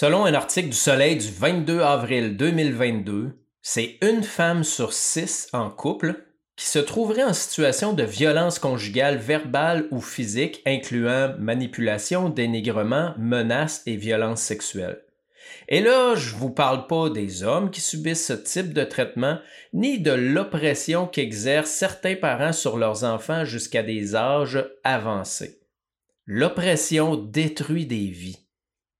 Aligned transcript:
Selon 0.00 0.24
un 0.24 0.32
article 0.32 0.70
du 0.70 0.76
Soleil 0.76 1.18
du 1.18 1.28
22 1.28 1.80
avril 1.80 2.34
2022, 2.34 3.38
c'est 3.60 3.98
une 4.00 4.22
femme 4.22 4.64
sur 4.64 4.94
six 4.94 5.48
en 5.52 5.68
couple 5.68 6.24
qui 6.56 6.64
se 6.64 6.78
trouverait 6.78 7.24
en 7.24 7.34
situation 7.34 7.92
de 7.92 8.02
violence 8.02 8.58
conjugale 8.58 9.18
verbale 9.18 9.88
ou 9.90 10.00
physique, 10.00 10.62
incluant 10.64 11.34
manipulation, 11.38 12.30
dénigrement, 12.30 13.12
menaces 13.18 13.82
et 13.84 13.96
violence 13.96 14.40
sexuelle. 14.40 15.02
Et 15.68 15.82
là, 15.82 16.14
je 16.14 16.34
vous 16.34 16.48
parle 16.48 16.86
pas 16.86 17.10
des 17.10 17.42
hommes 17.42 17.70
qui 17.70 17.82
subissent 17.82 18.26
ce 18.26 18.32
type 18.32 18.72
de 18.72 18.84
traitement, 18.84 19.38
ni 19.74 20.00
de 20.00 20.12
l'oppression 20.12 21.06
qu'exercent 21.08 21.74
certains 21.74 22.16
parents 22.16 22.54
sur 22.54 22.78
leurs 22.78 23.04
enfants 23.04 23.44
jusqu'à 23.44 23.82
des 23.82 24.16
âges 24.16 24.64
avancés. 24.82 25.60
L'oppression 26.24 27.16
détruit 27.16 27.84
des 27.84 28.06
vies. 28.06 28.38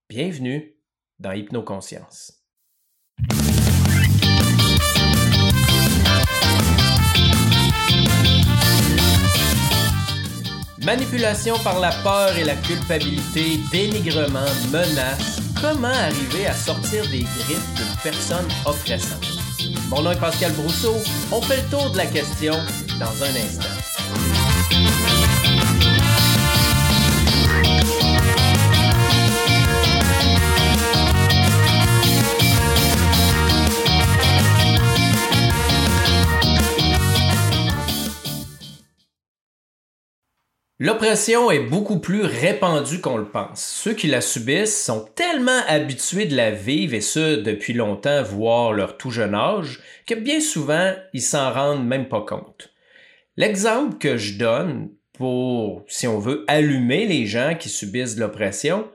Bienvenue 0.07 0.75
dans 1.21 1.31
Hypnoconscience. 1.31 2.33
Manipulation 10.83 11.59
par 11.59 11.79
la 11.79 11.91
peur 12.01 12.35
et 12.37 12.43
la 12.43 12.55
culpabilité, 12.55 13.59
dénigrement, 13.71 14.39
menace, 14.71 15.39
comment 15.61 15.87
arriver 15.87 16.47
à 16.47 16.55
sortir 16.55 17.03
des 17.11 17.19
griffes 17.19 17.75
d'une 17.75 17.97
personne 18.01 18.47
oppressante? 18.65 19.27
Mon 19.89 20.01
nom 20.01 20.11
est 20.11 20.19
Pascal 20.19 20.51
Brousseau, 20.53 20.95
on 21.31 21.41
fait 21.41 21.61
le 21.61 21.69
tour 21.69 21.91
de 21.91 21.97
la 21.97 22.07
question 22.07 22.53
dans 22.99 23.23
un 23.23 23.35
instant. 23.35 24.90
L'oppression 40.83 41.51
est 41.51 41.59
beaucoup 41.59 41.99
plus 41.99 42.23
répandue 42.23 43.01
qu'on 43.01 43.17
le 43.17 43.29
pense. 43.29 43.63
Ceux 43.63 43.93
qui 43.93 44.07
la 44.07 44.19
subissent 44.19 44.83
sont 44.83 45.05
tellement 45.13 45.61
habitués 45.67 46.25
de 46.25 46.35
la 46.35 46.49
vivre, 46.49 46.95
et 46.95 47.01
ce 47.01 47.35
depuis 47.35 47.73
longtemps, 47.73 48.23
voire 48.23 48.73
leur 48.73 48.97
tout 48.97 49.11
jeune 49.11 49.35
âge, 49.35 49.79
que 50.07 50.15
bien 50.15 50.39
souvent, 50.41 50.91
ils 51.13 51.21
s'en 51.21 51.53
rendent 51.53 51.85
même 51.85 52.09
pas 52.09 52.21
compte. 52.21 52.73
L'exemple 53.37 53.99
que 53.99 54.17
je 54.17 54.39
donne 54.39 54.89
pour, 55.13 55.83
si 55.87 56.07
on 56.07 56.17
veut, 56.17 56.45
allumer 56.47 57.05
les 57.05 57.27
gens 57.27 57.53
qui 57.53 57.69
subissent 57.69 58.17
l'oppression, 58.17 58.89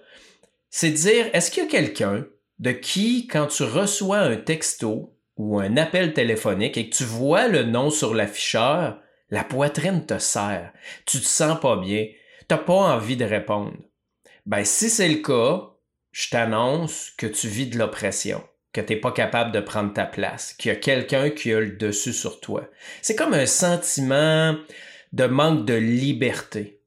c'est 0.70 0.90
de 0.90 0.96
dire, 0.96 1.26
est-ce 1.34 1.52
qu'il 1.52 1.62
y 1.62 1.66
a 1.66 1.70
quelqu'un 1.70 2.26
de 2.58 2.72
qui, 2.72 3.28
quand 3.28 3.46
tu 3.46 3.62
reçois 3.62 4.18
un 4.18 4.34
texto 4.34 5.14
ou 5.36 5.60
un 5.60 5.76
appel 5.76 6.14
téléphonique 6.14 6.78
et 6.78 6.90
que 6.90 6.96
tu 6.96 7.04
vois 7.04 7.46
le 7.46 7.62
nom 7.62 7.90
sur 7.90 8.12
l'afficheur, 8.12 8.98
la 9.30 9.44
poitrine 9.44 10.06
te 10.06 10.19
serre, 10.19 10.72
tu 11.05 11.19
te 11.20 11.27
sens 11.27 11.58
pas 11.60 11.77
bien, 11.77 12.06
t'as 12.48 12.58
pas 12.58 12.74
envie 12.74 13.16
de 13.16 13.24
répondre. 13.24 13.77
Ben, 14.46 14.64
si 14.64 14.88
c'est 14.88 15.08
le 15.08 15.22
cas, 15.22 15.72
je 16.12 16.30
t'annonce 16.30 17.10
que 17.19 17.27
tu 17.27 17.48
vis 17.48 17.66
de 17.66 17.78
l'oppression, 17.78 18.42
que 18.72 18.80
t'es 18.80 18.97
pas 18.97 19.12
capable 19.12 19.52
de 19.52 19.60
prendre 19.60 19.92
ta 19.92 20.06
place, 20.06 20.52
qu'il 20.54 20.70
y 20.70 20.72
a 20.72 20.77
quelqu'un 20.77 21.30
qui 21.30 21.52
a 21.52 21.60
le 21.60 21.72
dessus 21.72 22.12
sur 22.12 22.41
toi. 22.41 22.69
C'est 23.02 23.16
comme 23.16 23.34
un 23.34 23.47
sentiment 23.47 24.56
de 25.12 25.24
manque 25.24 25.66
de 25.66 25.74
liberté. 25.74 26.80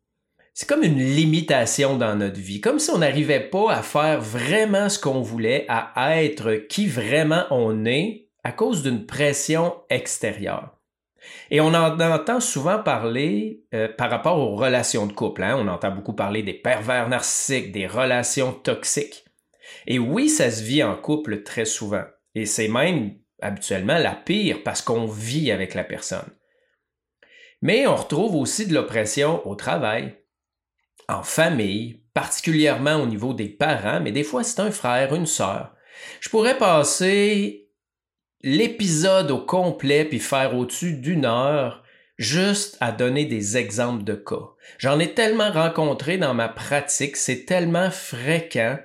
C'est 0.53 0.67
comme 0.67 0.83
une 0.83 0.99
limitation 0.99 1.95
dans 1.95 2.15
notre 2.15 2.39
vie, 2.39 2.59
comme 2.59 2.79
si 2.79 2.89
on 2.91 2.97
n'arrivait 2.97 3.49
pas 3.49 3.71
à 3.71 3.81
faire 3.81 4.19
vraiment 4.19 4.89
ce 4.89 4.99
qu'on 4.99 5.21
voulait, 5.21 5.65
à 5.69 6.23
être 6.23 6.55
qui 6.67 6.87
vraiment 6.87 7.45
on 7.49 7.85
est 7.85 8.29
à 8.43 8.51
cause 8.51 8.83
d'une 8.83 9.05
pression 9.05 9.75
extérieure. 9.89 10.78
Et 11.51 11.61
on 11.61 11.73
en 11.73 11.99
entend 11.99 12.39
souvent 12.39 12.81
parler 12.81 13.63
euh, 13.73 13.87
par 13.87 14.09
rapport 14.09 14.37
aux 14.37 14.55
relations 14.55 15.05
de 15.05 15.13
couple. 15.13 15.43
Hein? 15.43 15.57
On 15.59 15.67
entend 15.67 15.91
beaucoup 15.91 16.13
parler 16.13 16.43
des 16.43 16.53
pervers 16.53 17.09
narcissiques, 17.09 17.71
des 17.71 17.87
relations 17.87 18.53
toxiques. 18.53 19.25
Et 19.87 19.99
oui, 19.99 20.29
ça 20.29 20.49
se 20.51 20.63
vit 20.63 20.83
en 20.83 20.95
couple 20.95 21.43
très 21.43 21.65
souvent. 21.65 22.03
Et 22.35 22.45
c'est 22.45 22.67
même 22.67 23.15
habituellement 23.41 23.97
la 23.97 24.15
pire 24.15 24.63
parce 24.63 24.81
qu'on 24.81 25.05
vit 25.05 25.51
avec 25.51 25.73
la 25.73 25.83
personne. 25.83 26.29
Mais 27.61 27.87
on 27.87 27.95
retrouve 27.95 28.35
aussi 28.35 28.67
de 28.67 28.73
l'oppression 28.73 29.45
au 29.47 29.55
travail, 29.55 30.17
en 31.07 31.23
famille, 31.23 32.03
particulièrement 32.13 32.95
au 32.95 33.05
niveau 33.05 33.33
des 33.33 33.49
parents, 33.49 33.99
mais 33.99 34.11
des 34.11 34.23
fois 34.23 34.43
c'est 34.43 34.61
un 34.61 34.71
frère, 34.71 35.13
une 35.13 35.25
sœur. 35.25 35.73
Je 36.21 36.29
pourrais 36.29 36.57
passer 36.57 37.58
l'épisode 38.41 39.31
au 39.31 39.39
complet 39.39 40.05
puis 40.05 40.19
faire 40.19 40.55
au-dessus 40.55 40.93
d'une 40.93 41.25
heure 41.25 41.83
juste 42.17 42.77
à 42.81 42.91
donner 42.91 43.25
des 43.25 43.57
exemples 43.57 44.03
de 44.03 44.13
cas. 44.13 44.49
J'en 44.77 44.99
ai 44.99 45.13
tellement 45.13 45.51
rencontré 45.51 46.17
dans 46.17 46.33
ma 46.33 46.49
pratique, 46.49 47.15
c'est 47.15 47.45
tellement 47.45 47.91
fréquent. 47.91 48.77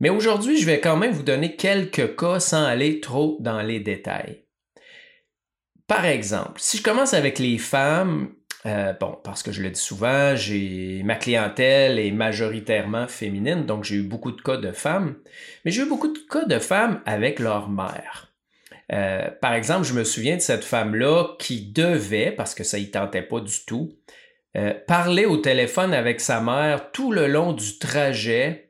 Mais 0.00 0.10
aujourd'hui, 0.10 0.58
je 0.58 0.66
vais 0.66 0.80
quand 0.80 0.96
même 0.96 1.12
vous 1.12 1.22
donner 1.22 1.56
quelques 1.56 2.16
cas 2.16 2.40
sans 2.40 2.64
aller 2.64 3.00
trop 3.00 3.36
dans 3.40 3.62
les 3.62 3.80
détails. 3.80 4.44
Par 5.86 6.04
exemple, 6.06 6.54
si 6.56 6.78
je 6.78 6.82
commence 6.82 7.14
avec 7.14 7.38
les 7.38 7.58
femmes, 7.58 8.34
euh, 8.66 8.94
bon, 8.98 9.18
parce 9.22 9.42
que 9.42 9.52
je 9.52 9.62
le 9.62 9.70
dis 9.70 9.80
souvent, 9.80 10.34
j'ai 10.36 11.02
ma 11.04 11.16
clientèle 11.16 11.98
est 11.98 12.10
majoritairement 12.10 13.06
féminine, 13.08 13.66
donc 13.66 13.84
j'ai 13.84 13.96
eu 13.96 14.02
beaucoup 14.02 14.32
de 14.32 14.40
cas 14.40 14.56
de 14.56 14.72
femmes, 14.72 15.16
mais 15.64 15.70
j'ai 15.70 15.82
eu 15.82 15.88
beaucoup 15.88 16.08
de 16.08 16.18
cas 16.30 16.46
de 16.46 16.58
femmes 16.58 17.02
avec 17.04 17.40
leur 17.40 17.68
mère. 17.68 18.32
Euh, 18.92 19.28
par 19.42 19.52
exemple, 19.52 19.84
je 19.84 19.92
me 19.92 20.02
souviens 20.02 20.36
de 20.36 20.40
cette 20.40 20.64
femme-là 20.64 21.36
qui 21.38 21.72
devait, 21.72 22.30
parce 22.30 22.54
que 22.54 22.64
ça 22.64 22.78
y 22.78 22.90
tentait 22.90 23.22
pas 23.22 23.40
du 23.40 23.64
tout, 23.66 23.92
euh, 24.56 24.72
parler 24.86 25.26
au 25.26 25.36
téléphone 25.36 25.92
avec 25.92 26.20
sa 26.20 26.40
mère 26.40 26.90
tout 26.90 27.12
le 27.12 27.26
long 27.26 27.52
du 27.52 27.78
trajet 27.78 28.62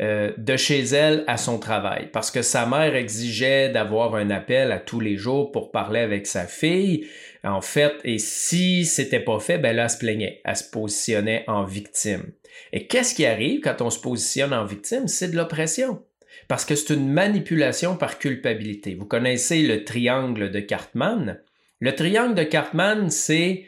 de 0.00 0.56
chez 0.56 0.78
elle 0.78 1.24
à 1.26 1.36
son 1.36 1.58
travail, 1.58 2.08
parce 2.12 2.30
que 2.30 2.40
sa 2.40 2.66
mère 2.66 2.94
exigeait 2.94 3.68
d'avoir 3.68 4.14
un 4.14 4.30
appel 4.30 4.70
à 4.70 4.78
tous 4.78 5.00
les 5.00 5.16
jours 5.16 5.50
pour 5.50 5.72
parler 5.72 5.98
avec 5.98 6.28
sa 6.28 6.46
fille. 6.46 7.08
En 7.44 7.60
fait, 7.60 7.94
et 8.04 8.18
si 8.18 8.84
c'était 8.84 9.20
pas 9.20 9.38
fait, 9.38 9.58
ben 9.58 9.74
là, 9.74 9.84
elle 9.84 9.90
se 9.90 9.98
plaignait, 9.98 10.40
elle 10.44 10.56
se 10.56 10.68
positionnait 10.68 11.44
en 11.46 11.64
victime. 11.64 12.32
Et 12.72 12.86
qu'est-ce 12.86 13.14
qui 13.14 13.26
arrive 13.26 13.60
quand 13.60 13.80
on 13.80 13.90
se 13.90 14.00
positionne 14.00 14.52
en 14.52 14.64
victime? 14.64 15.06
C'est 15.06 15.30
de 15.30 15.36
l'oppression 15.36 16.02
parce 16.48 16.64
que 16.64 16.74
c'est 16.74 16.94
une 16.94 17.10
manipulation 17.10 17.96
par 17.96 18.18
culpabilité. 18.18 18.94
Vous 18.94 19.06
connaissez 19.06 19.62
le 19.62 19.84
triangle 19.84 20.50
de 20.50 20.60
Cartman? 20.60 21.40
Le 21.80 21.94
triangle 21.94 22.34
de 22.34 22.42
Cartman, 22.42 23.10
c'est 23.10 23.66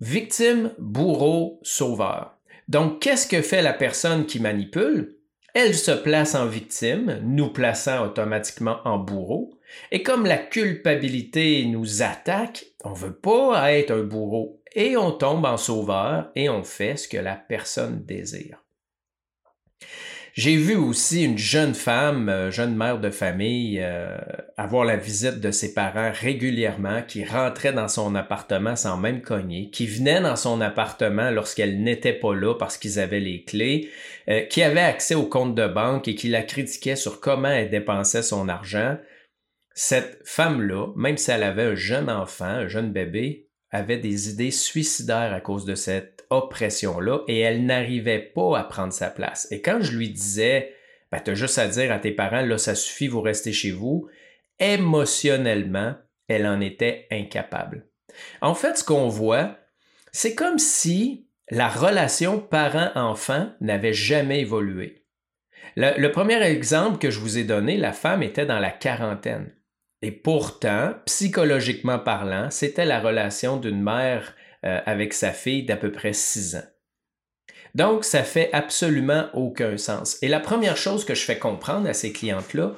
victime, 0.00 0.72
bourreau, 0.78 1.58
sauveur. 1.62 2.36
Donc, 2.68 3.00
qu'est-ce 3.00 3.26
que 3.26 3.42
fait 3.42 3.62
la 3.62 3.72
personne 3.72 4.26
qui 4.26 4.40
manipule? 4.40 5.16
Elle 5.54 5.74
se 5.74 5.90
place 5.90 6.36
en 6.36 6.46
victime, 6.46 7.20
nous 7.24 7.48
plaçant 7.48 8.04
automatiquement 8.04 8.78
en 8.84 8.98
bourreau. 8.98 9.50
Et 9.92 10.02
comme 10.02 10.26
la 10.26 10.38
culpabilité 10.38 11.64
nous 11.66 12.02
attaque, 12.02 12.66
on 12.84 12.90
ne 12.90 12.96
veut 12.96 13.14
pas 13.14 13.72
être 13.72 13.92
un 13.92 14.02
bourreau 14.02 14.62
et 14.74 14.96
on 14.96 15.12
tombe 15.12 15.44
en 15.44 15.56
sauveur 15.56 16.30
et 16.36 16.48
on 16.48 16.62
fait 16.62 16.96
ce 16.96 17.08
que 17.08 17.16
la 17.16 17.34
personne 17.34 18.04
désire. 18.04 18.62
J'ai 20.34 20.56
vu 20.56 20.76
aussi 20.76 21.24
une 21.24 21.38
jeune 21.38 21.74
femme, 21.74 22.28
euh, 22.28 22.50
jeune 22.52 22.76
mère 22.76 23.00
de 23.00 23.10
famille, 23.10 23.80
euh, 23.82 24.16
avoir 24.56 24.84
la 24.84 24.96
visite 24.96 25.40
de 25.40 25.50
ses 25.50 25.74
parents 25.74 26.12
régulièrement, 26.14 27.02
qui 27.06 27.24
rentrait 27.24 27.72
dans 27.72 27.88
son 27.88 28.14
appartement 28.14 28.76
sans 28.76 28.96
même 28.96 29.22
cogner, 29.22 29.70
qui 29.70 29.86
venait 29.86 30.20
dans 30.20 30.36
son 30.36 30.60
appartement 30.60 31.30
lorsqu'elle 31.30 31.82
n'était 31.82 32.12
pas 32.12 32.34
là 32.34 32.54
parce 32.54 32.78
qu'ils 32.78 33.00
avaient 33.00 33.20
les 33.20 33.42
clés, 33.42 33.90
euh, 34.28 34.42
qui 34.42 34.62
avait 34.62 34.80
accès 34.80 35.16
au 35.16 35.24
compte 35.24 35.56
de 35.56 35.66
banque 35.66 36.06
et 36.06 36.14
qui 36.14 36.28
la 36.28 36.42
critiquait 36.42 36.96
sur 36.96 37.20
comment 37.20 37.48
elle 37.48 37.70
dépensait 37.70 38.22
son 38.22 38.48
argent. 38.48 38.96
Cette 39.82 40.20
femme-là, 40.26 40.88
même 40.94 41.16
si 41.16 41.30
elle 41.30 41.42
avait 41.42 41.62
un 41.62 41.74
jeune 41.74 42.10
enfant, 42.10 42.44
un 42.44 42.68
jeune 42.68 42.92
bébé, 42.92 43.48
avait 43.70 43.96
des 43.96 44.28
idées 44.28 44.50
suicidaires 44.50 45.32
à 45.32 45.40
cause 45.40 45.64
de 45.64 45.74
cette 45.74 46.26
oppression-là 46.28 47.20
et 47.28 47.38
elle 47.40 47.64
n'arrivait 47.64 48.20
pas 48.20 48.58
à 48.58 48.64
prendre 48.64 48.92
sa 48.92 49.08
place. 49.08 49.48
Et 49.50 49.62
quand 49.62 49.80
je 49.80 49.96
lui 49.96 50.10
disais, 50.10 50.74
ben, 51.10 51.18
t'as 51.18 51.32
juste 51.32 51.56
à 51.56 51.66
dire 51.66 51.90
à 51.92 51.98
tes 51.98 52.10
parents, 52.10 52.42
là, 52.42 52.58
ça 52.58 52.74
suffit, 52.74 53.08
vous 53.08 53.22
restez 53.22 53.54
chez 53.54 53.70
vous, 53.70 54.06
émotionnellement, 54.58 55.94
elle 56.28 56.46
en 56.46 56.60
était 56.60 57.06
incapable. 57.10 57.86
En 58.42 58.54
fait, 58.54 58.76
ce 58.76 58.84
qu'on 58.84 59.08
voit, 59.08 59.56
c'est 60.12 60.34
comme 60.34 60.58
si 60.58 61.26
la 61.48 61.70
relation 61.70 62.38
parent-enfant 62.38 63.50
n'avait 63.62 63.94
jamais 63.94 64.40
évolué. 64.40 65.06
Le, 65.74 65.98
le, 65.98 66.12
premier 66.12 66.42
exemple 66.42 66.98
que 66.98 67.10
je 67.10 67.18
vous 67.18 67.38
ai 67.38 67.44
donné, 67.44 67.78
la 67.78 67.94
femme 67.94 68.22
était 68.22 68.44
dans 68.44 68.58
la 68.58 68.72
quarantaine. 68.72 69.54
Et 70.02 70.12
pourtant, 70.12 70.94
psychologiquement 71.04 71.98
parlant, 71.98 72.50
c'était 72.50 72.86
la 72.86 73.00
relation 73.00 73.56
d'une 73.58 73.82
mère 73.82 74.34
euh, 74.64 74.80
avec 74.86 75.12
sa 75.12 75.32
fille 75.32 75.64
d'à 75.64 75.76
peu 75.76 75.92
près 75.92 76.12
six 76.12 76.56
ans. 76.56 76.68
Donc, 77.74 78.04
ça 78.04 78.24
fait 78.24 78.50
absolument 78.52 79.26
aucun 79.34 79.76
sens. 79.76 80.18
Et 80.22 80.28
la 80.28 80.40
première 80.40 80.76
chose 80.76 81.04
que 81.04 81.14
je 81.14 81.22
fais 81.22 81.38
comprendre 81.38 81.88
à 81.88 81.94
ces 81.94 82.12
clientes-là, 82.12 82.74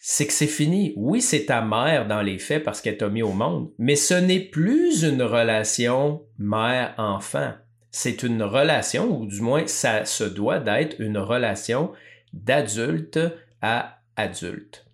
c'est 0.00 0.26
que 0.26 0.32
c'est 0.32 0.46
fini. 0.46 0.94
Oui, 0.96 1.20
c'est 1.20 1.46
ta 1.46 1.60
mère 1.60 2.06
dans 2.06 2.22
les 2.22 2.38
faits 2.38 2.64
parce 2.64 2.80
qu'elle 2.80 2.96
t'a 2.96 3.08
mis 3.08 3.22
au 3.22 3.32
monde, 3.32 3.70
mais 3.78 3.96
ce 3.96 4.14
n'est 4.14 4.40
plus 4.40 5.02
une 5.02 5.22
relation 5.22 6.24
mère-enfant. 6.38 7.52
C'est 7.90 8.22
une 8.22 8.42
relation, 8.42 9.20
ou 9.20 9.26
du 9.26 9.40
moins, 9.40 9.66
ça 9.66 10.04
se 10.04 10.24
doit 10.24 10.60
d'être 10.60 11.00
une 11.00 11.18
relation 11.18 11.92
d'adulte 12.32 13.18
à 13.60 14.00
adulte. 14.16 14.87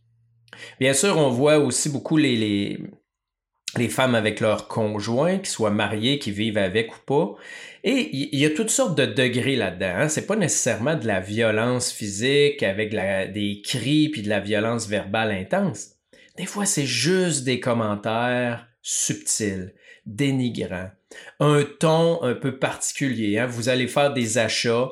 Bien 0.81 0.93
sûr, 0.93 1.17
on 1.17 1.31
voit 1.31 1.59
aussi 1.59 1.89
beaucoup 1.89 2.17
les, 2.17 2.79
les, 3.77 3.89
femmes 3.89 4.15
avec 4.15 4.41
leurs 4.41 4.69
conjoints, 4.69 5.39
qui 5.39 5.51
soient 5.51 5.71
mariés, 5.71 6.19
qui 6.19 6.31
vivent 6.31 6.59
avec 6.59 6.95
ou 6.95 7.01
pas. 7.07 7.35
Et 7.83 8.11
il 8.13 8.39
y 8.39 8.47
a 8.47 8.51
toutes 8.51 8.71
sortes 8.71 8.97
de 8.97 9.07
degrés 9.07 9.57
là-dedans. 9.57 9.95
Hein. 9.97 10.09
C'est 10.09 10.27
pas 10.27 10.37
nécessairement 10.37 10.97
de 10.97 11.07
la 11.07 11.21
violence 11.21 11.93
physique 11.93 12.63
avec 12.63 12.91
des 12.91 13.63
cris 13.63 14.09
puis 14.09 14.23
de 14.23 14.29
la 14.29 14.41
violence 14.41 14.89
verbale 14.89 15.33
intense. 15.33 15.91
Des 16.37 16.47
fois, 16.47 16.67
c'est 16.67 16.87
juste 16.87 17.45
des 17.45 17.61
commentaires 17.61 18.67
subtils, 18.83 19.73
dénigrants, 20.05 20.91
un 21.41 21.65
ton 21.79 22.23
un 22.23 22.35
peu 22.35 22.59
particulier. 22.59 23.39
Hein. 23.39 23.47
Vous 23.47 23.69
allez 23.69 23.87
faire 23.87 24.13
des 24.13 24.39
achats 24.39 24.91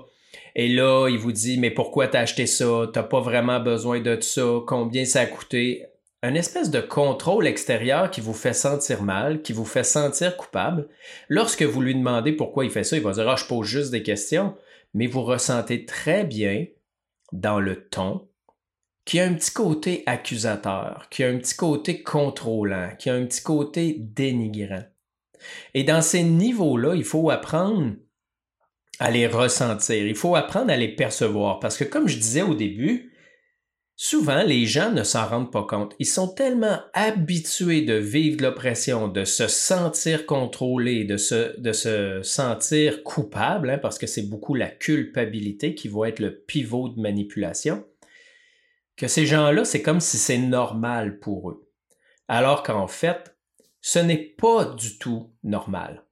et 0.54 0.68
là, 0.68 1.08
il 1.08 1.18
vous 1.18 1.32
dit 1.32 1.58
mais 1.58 1.70
pourquoi 1.70 2.08
t'as 2.08 2.20
acheté 2.20 2.46
ça? 2.46 2.90
T'as 2.92 3.02
pas 3.02 3.20
vraiment 3.20 3.60
besoin 3.60 4.00
de 4.00 4.20
ça 4.20 4.60
Combien 4.66 5.04
ça 5.04 5.20
a 5.20 5.26
coûté? 5.26 5.86
Un 6.22 6.34
espèce 6.34 6.70
de 6.70 6.80
contrôle 6.80 7.48
extérieur 7.48 8.10
qui 8.10 8.20
vous 8.20 8.34
fait 8.34 8.52
sentir 8.52 9.02
mal, 9.02 9.42
qui 9.42 9.52
vous 9.52 9.64
fait 9.64 9.82
sentir 9.82 10.36
coupable. 10.36 10.88
Lorsque 11.28 11.62
vous 11.62 11.80
lui 11.80 11.96
demandez 11.96 12.32
pourquoi 12.32 12.64
il 12.64 12.70
fait 12.70 12.84
ça, 12.84 12.96
il 12.96 13.02
va 13.02 13.12
dire 13.12 13.28
Ah, 13.28 13.36
je 13.36 13.46
pose 13.46 13.66
juste 13.66 13.90
des 13.90 14.04
questions, 14.04 14.54
mais 14.94 15.08
vous 15.08 15.22
ressentez 15.22 15.84
très 15.84 16.24
bien 16.24 16.66
dans 17.32 17.58
le 17.58 17.88
ton 17.88 18.28
qu'il 19.04 19.18
y 19.18 19.20
a 19.20 19.26
un 19.26 19.34
petit 19.34 19.52
côté 19.52 20.04
accusateur, 20.06 21.08
qu'il 21.10 21.24
y 21.24 21.28
a 21.28 21.32
un 21.32 21.38
petit 21.38 21.56
côté 21.56 22.02
contrôlant, 22.02 22.90
qu'il 22.98 23.12
y 23.12 23.14
a 23.14 23.18
un 23.18 23.26
petit 23.26 23.42
côté 23.42 23.96
dénigrant. 23.98 24.84
Et 25.74 25.82
dans 25.82 26.02
ces 26.02 26.22
niveaux-là, 26.22 26.94
il 26.94 27.02
faut 27.02 27.30
apprendre 27.30 27.94
à 29.02 29.10
les 29.10 29.26
ressentir, 29.26 30.06
il 30.06 30.14
faut 30.14 30.36
apprendre 30.36 30.70
à 30.70 30.76
les 30.76 30.94
percevoir, 30.94 31.58
parce 31.60 31.76
que 31.76 31.84
comme 31.84 32.08
je 32.08 32.16
disais 32.16 32.42
au 32.42 32.54
début, 32.54 33.12
Souvent, 34.04 34.42
les 34.42 34.66
gens 34.66 34.90
ne 34.90 35.04
s'en 35.04 35.28
rendent 35.28 35.52
pas 35.52 35.62
compte. 35.62 35.94
Ils 36.00 36.06
sont 36.06 36.26
tellement 36.26 36.80
habitués 36.92 37.82
de 37.82 37.94
vivre 37.94 38.36
de 38.38 38.42
l'oppression, 38.42 39.06
de 39.06 39.24
se 39.24 39.46
sentir 39.46 40.26
contrôlés, 40.26 41.04
de 41.04 41.16
se, 41.16 42.20
sentir 42.24 43.04
coupable, 43.04 43.70
hein, 43.70 43.78
parce 43.78 43.98
que 43.98 44.08
c'est 44.08 44.28
beaucoup 44.28 44.54
la 44.54 44.68
culpabilité 44.68 45.76
qui 45.76 45.86
va 45.86 46.08
être 46.08 46.18
le 46.18 46.36
pivot 46.36 46.88
de 46.88 47.00
manipulation, 47.00 47.84
que 48.96 49.06
ces 49.06 49.24
gens-là, 49.24 49.64
c'est 49.64 49.82
comme 49.82 50.00
si 50.00 50.16
c'est 50.16 50.38
normal 50.38 51.20
pour 51.20 51.50
eux. 51.50 51.70
Alors 52.26 52.64
qu'en 52.64 52.88
fait, 52.88 53.36
ce 53.80 54.00
n'est 54.00 54.34
pas 54.36 54.64
du 54.64 54.98
tout 54.98 55.32
normal. 55.44 56.04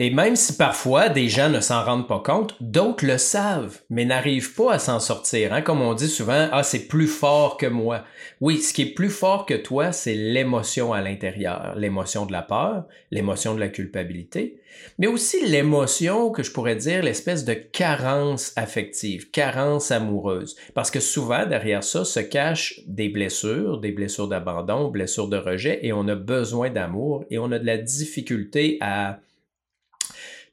Et 0.00 0.10
même 0.10 0.36
si 0.36 0.56
parfois 0.56 1.08
des 1.08 1.28
gens 1.28 1.48
ne 1.48 1.60
s'en 1.60 1.82
rendent 1.82 2.06
pas 2.06 2.20
compte, 2.20 2.54
d'autres 2.60 3.04
le 3.04 3.18
savent, 3.18 3.80
mais 3.90 4.04
n'arrivent 4.04 4.54
pas 4.54 4.74
à 4.74 4.78
s'en 4.78 5.00
sortir. 5.00 5.52
Hein? 5.52 5.60
Comme 5.60 5.82
on 5.82 5.94
dit 5.94 6.06
souvent, 6.06 6.48
ah, 6.52 6.62
c'est 6.62 6.86
plus 6.86 7.08
fort 7.08 7.56
que 7.56 7.66
moi. 7.66 8.04
Oui, 8.40 8.58
ce 8.58 8.72
qui 8.72 8.82
est 8.82 8.94
plus 8.94 9.10
fort 9.10 9.44
que 9.44 9.54
toi, 9.54 9.90
c'est 9.90 10.14
l'émotion 10.14 10.92
à 10.92 11.00
l'intérieur. 11.00 11.74
L'émotion 11.76 12.26
de 12.26 12.32
la 12.32 12.42
peur, 12.42 12.84
l'émotion 13.10 13.56
de 13.56 13.60
la 13.60 13.70
culpabilité, 13.70 14.60
mais 14.98 15.08
aussi 15.08 15.44
l'émotion 15.44 16.30
que 16.30 16.44
je 16.44 16.52
pourrais 16.52 16.76
dire 16.76 17.02
l'espèce 17.02 17.44
de 17.44 17.54
carence 17.54 18.52
affective, 18.54 19.32
carence 19.32 19.90
amoureuse. 19.90 20.54
Parce 20.74 20.92
que 20.92 21.00
souvent, 21.00 21.44
derrière 21.44 21.82
ça, 21.82 22.04
se 22.04 22.20
cachent 22.20 22.80
des 22.86 23.08
blessures, 23.08 23.80
des 23.80 23.90
blessures 23.90 24.28
d'abandon, 24.28 24.90
blessures 24.90 25.28
de 25.28 25.38
rejet, 25.38 25.80
et 25.82 25.92
on 25.92 26.06
a 26.06 26.14
besoin 26.14 26.70
d'amour, 26.70 27.24
et 27.30 27.38
on 27.38 27.50
a 27.50 27.58
de 27.58 27.66
la 27.66 27.78
difficulté 27.78 28.78
à 28.80 29.18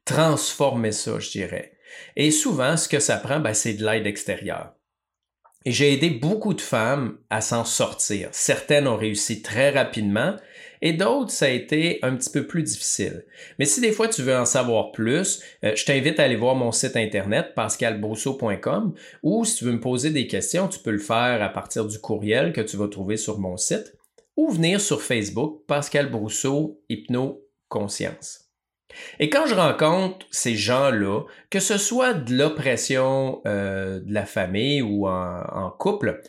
transformer 0.06 0.92
ça, 0.92 1.19
je 1.19 1.31
dirais. 1.31 1.74
Et 2.16 2.31
souvent, 2.31 2.78
ce 2.78 2.88
que 2.88 3.00
ça 3.00 3.18
prend, 3.18 3.40
ben, 3.40 3.54
c'est 3.54 3.74
de 3.74 3.86
l'aide 3.86 4.07
extérieure. 4.07 4.74
Et 5.66 5.72
j'ai 5.72 5.94
aidé 5.94 6.12
beaucoup 6.12 6.54
de 6.54 6.62
femmes 6.62 7.18
à 7.31 7.42
s'en 7.42 7.66
sortir. 7.66 8.30
Certaines 8.31 8.88
ont 8.88 8.98
réussi 8.98 9.42
très 9.42 9.72
rapidement 9.72 10.36
et 10.81 10.94
d'autres, 10.94 11.31
ça 11.31 11.46
a 11.46 11.50
été 11.50 11.98
un 12.04 12.16
petit 12.16 12.30
peu 12.30 12.46
plus 12.46 12.62
difficile. 12.62 13.25
Mais 13.57 13.66
si 13.66 13.81
des 13.81 13.92
fois 13.92 14.07
tu 14.07 14.22
veux 14.22 14.36
en 14.36 14.46
savoir 14.46 14.92
plus, 14.92 15.42
euh, 15.63 15.75
je 15.75 15.84
t'invite 15.86 16.19
à 16.19 16.24
aller 16.24 16.36
voir 16.36 16.54
mon 16.54 16.72
site 16.72 16.96
internet 16.96 17.56
pascalbosso.com 17.56 18.94
ou 19.24 19.46
si 19.46 19.56
tu 19.56 19.66
veux 19.66 19.72
me 19.72 19.80
poser 19.80 20.12
des 20.12 20.28
questions, 20.28 20.68
tu 20.68 20.78
peux 20.78 20.92
le 20.92 21.00
faire 21.00 21.42
à 21.42 21.50
partir 21.50 21.86
du 21.86 21.98
courriel 21.98 22.54
que 22.54 22.62
tu 22.62 22.78
vas 22.78 22.88
trouver 22.88 23.18
sur 23.18 23.40
mon 23.40 23.58
site 23.58 23.96
ou 24.38 24.51
venir 24.51 24.80
sur 24.80 25.01
Facebook 25.01 25.63
Pascal 25.66 26.12
Brousseau 26.12 26.80
Hypno 26.90 27.42
Conscience. 27.69 28.45
Et 29.20 29.30
quand 29.30 29.46
je 29.48 29.56
rencontre 29.56 30.26
ces 30.32 30.56
gens-là, 30.56 31.22
que 31.50 31.60
ce 31.60 31.78
soit 31.78 32.14
de 32.14 32.36
l'oppression 32.36 33.42
euh, 33.46 34.00
de 34.00 34.14
la 34.14 34.26
famille 34.26 34.82
ou 34.82 35.08
en, 35.08 35.70
couple, 35.78 36.22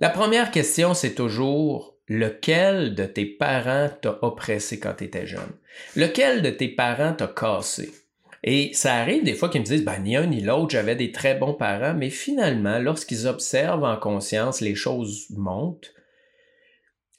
la 0.00 0.10
première 0.10 0.50
question, 0.50 0.94
c'est 0.94 1.14
toujours 1.14 1.96
lequel 2.08 2.94
de 2.94 3.04
tes 3.04 3.26
parents 3.26 3.90
t'a 4.00 4.18
oppressé 4.22 4.78
quand 4.78 4.94
tu 4.98 5.04
étais 5.04 5.26
jeune? 5.26 5.52
Lequel 5.96 6.42
de 6.42 6.50
tes 6.50 6.68
parents 6.68 7.12
t'a 7.12 7.26
cassé? 7.26 7.90
Et 8.44 8.70
ça 8.72 8.94
arrive 8.94 9.24
des 9.24 9.34
fois 9.34 9.48
qu'ils 9.48 9.62
me 9.62 9.66
disent, 9.66 9.84
ben, 9.84 9.98
ni 9.98 10.16
un 10.16 10.26
ni 10.26 10.40
l'autre, 10.40 10.70
j'avais 10.70 10.94
des 10.94 11.10
très 11.10 11.34
bons 11.34 11.54
parents, 11.54 11.94
mais 11.94 12.10
finalement, 12.10 12.78
lorsqu'ils 12.78 13.26
observent 13.26 13.84
en 13.84 13.96
conscience, 13.96 14.60
les 14.60 14.76
choses 14.76 15.26
montent, 15.30 15.92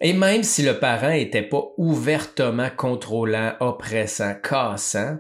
et 0.01 0.13
même 0.13 0.43
si 0.43 0.63
le 0.63 0.79
parent 0.79 1.11
n'était 1.11 1.43
pas 1.43 1.73
ouvertement 1.77 2.69
contrôlant, 2.75 3.55
oppressant, 3.59 4.35
cassant, 4.35 5.17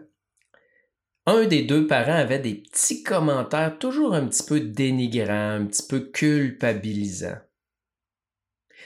un 1.25 1.45
des 1.45 1.63
deux 1.63 1.85
parents 1.85 2.13
avait 2.13 2.39
des 2.39 2.55
petits 2.55 3.03
commentaires 3.03 3.77
toujours 3.77 4.13
un 4.13 4.25
petit 4.27 4.43
peu 4.43 4.59
dénigrants, 4.59 5.57
un 5.61 5.65
petit 5.65 5.85
peu 5.87 5.99
culpabilisants. 5.99 7.37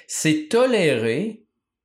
C'est 0.07 0.49
toléré 0.49 1.43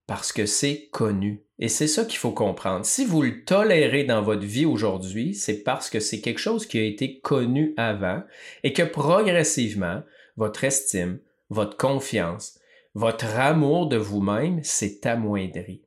parce 0.08 0.32
que 0.32 0.46
c'est 0.46 0.88
connu. 0.90 1.44
Et 1.60 1.68
c'est 1.68 1.86
ça 1.86 2.04
qu'il 2.04 2.18
faut 2.18 2.32
comprendre. 2.32 2.86
Si 2.86 3.04
vous 3.04 3.22
le 3.22 3.44
tolérez 3.44 4.04
dans 4.04 4.22
votre 4.22 4.44
vie 4.44 4.64
aujourd'hui, 4.64 5.34
c'est 5.34 5.62
parce 5.62 5.90
que 5.90 6.00
c'est 6.00 6.20
quelque 6.20 6.40
chose 6.40 6.66
qui 6.66 6.78
a 6.78 6.82
été 6.82 7.20
connu 7.20 7.74
avant 7.76 8.22
et 8.64 8.72
que 8.72 8.82
progressivement, 8.82 10.02
votre 10.36 10.64
estime, 10.64 11.20
votre 11.50 11.76
confiance, 11.76 12.57
votre 12.98 13.38
amour 13.38 13.86
de 13.86 13.96
vous-même 13.96 14.64
s'est 14.64 15.06
amoindri. 15.06 15.84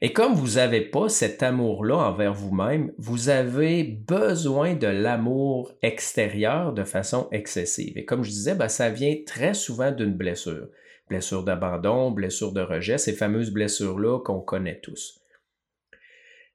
Et 0.00 0.12
comme 0.12 0.34
vous 0.34 0.56
n'avez 0.56 0.80
pas 0.80 1.08
cet 1.08 1.44
amour-là 1.44 1.94
envers 1.94 2.34
vous-même, 2.34 2.92
vous 2.98 3.28
avez 3.28 3.84
besoin 3.84 4.74
de 4.74 4.88
l'amour 4.88 5.70
extérieur 5.80 6.72
de 6.72 6.82
façon 6.82 7.28
excessive. 7.30 7.96
Et 7.96 8.04
comme 8.04 8.24
je 8.24 8.30
disais, 8.30 8.56
ben, 8.56 8.66
ça 8.66 8.90
vient 8.90 9.14
très 9.24 9.54
souvent 9.54 9.92
d'une 9.92 10.16
blessure. 10.16 10.66
Blessure 11.08 11.44
d'abandon, 11.44 12.10
blessure 12.10 12.50
de 12.50 12.62
rejet, 12.62 12.98
ces 12.98 13.12
fameuses 13.12 13.52
blessures-là 13.52 14.18
qu'on 14.18 14.40
connaît 14.40 14.80
tous. 14.80 15.20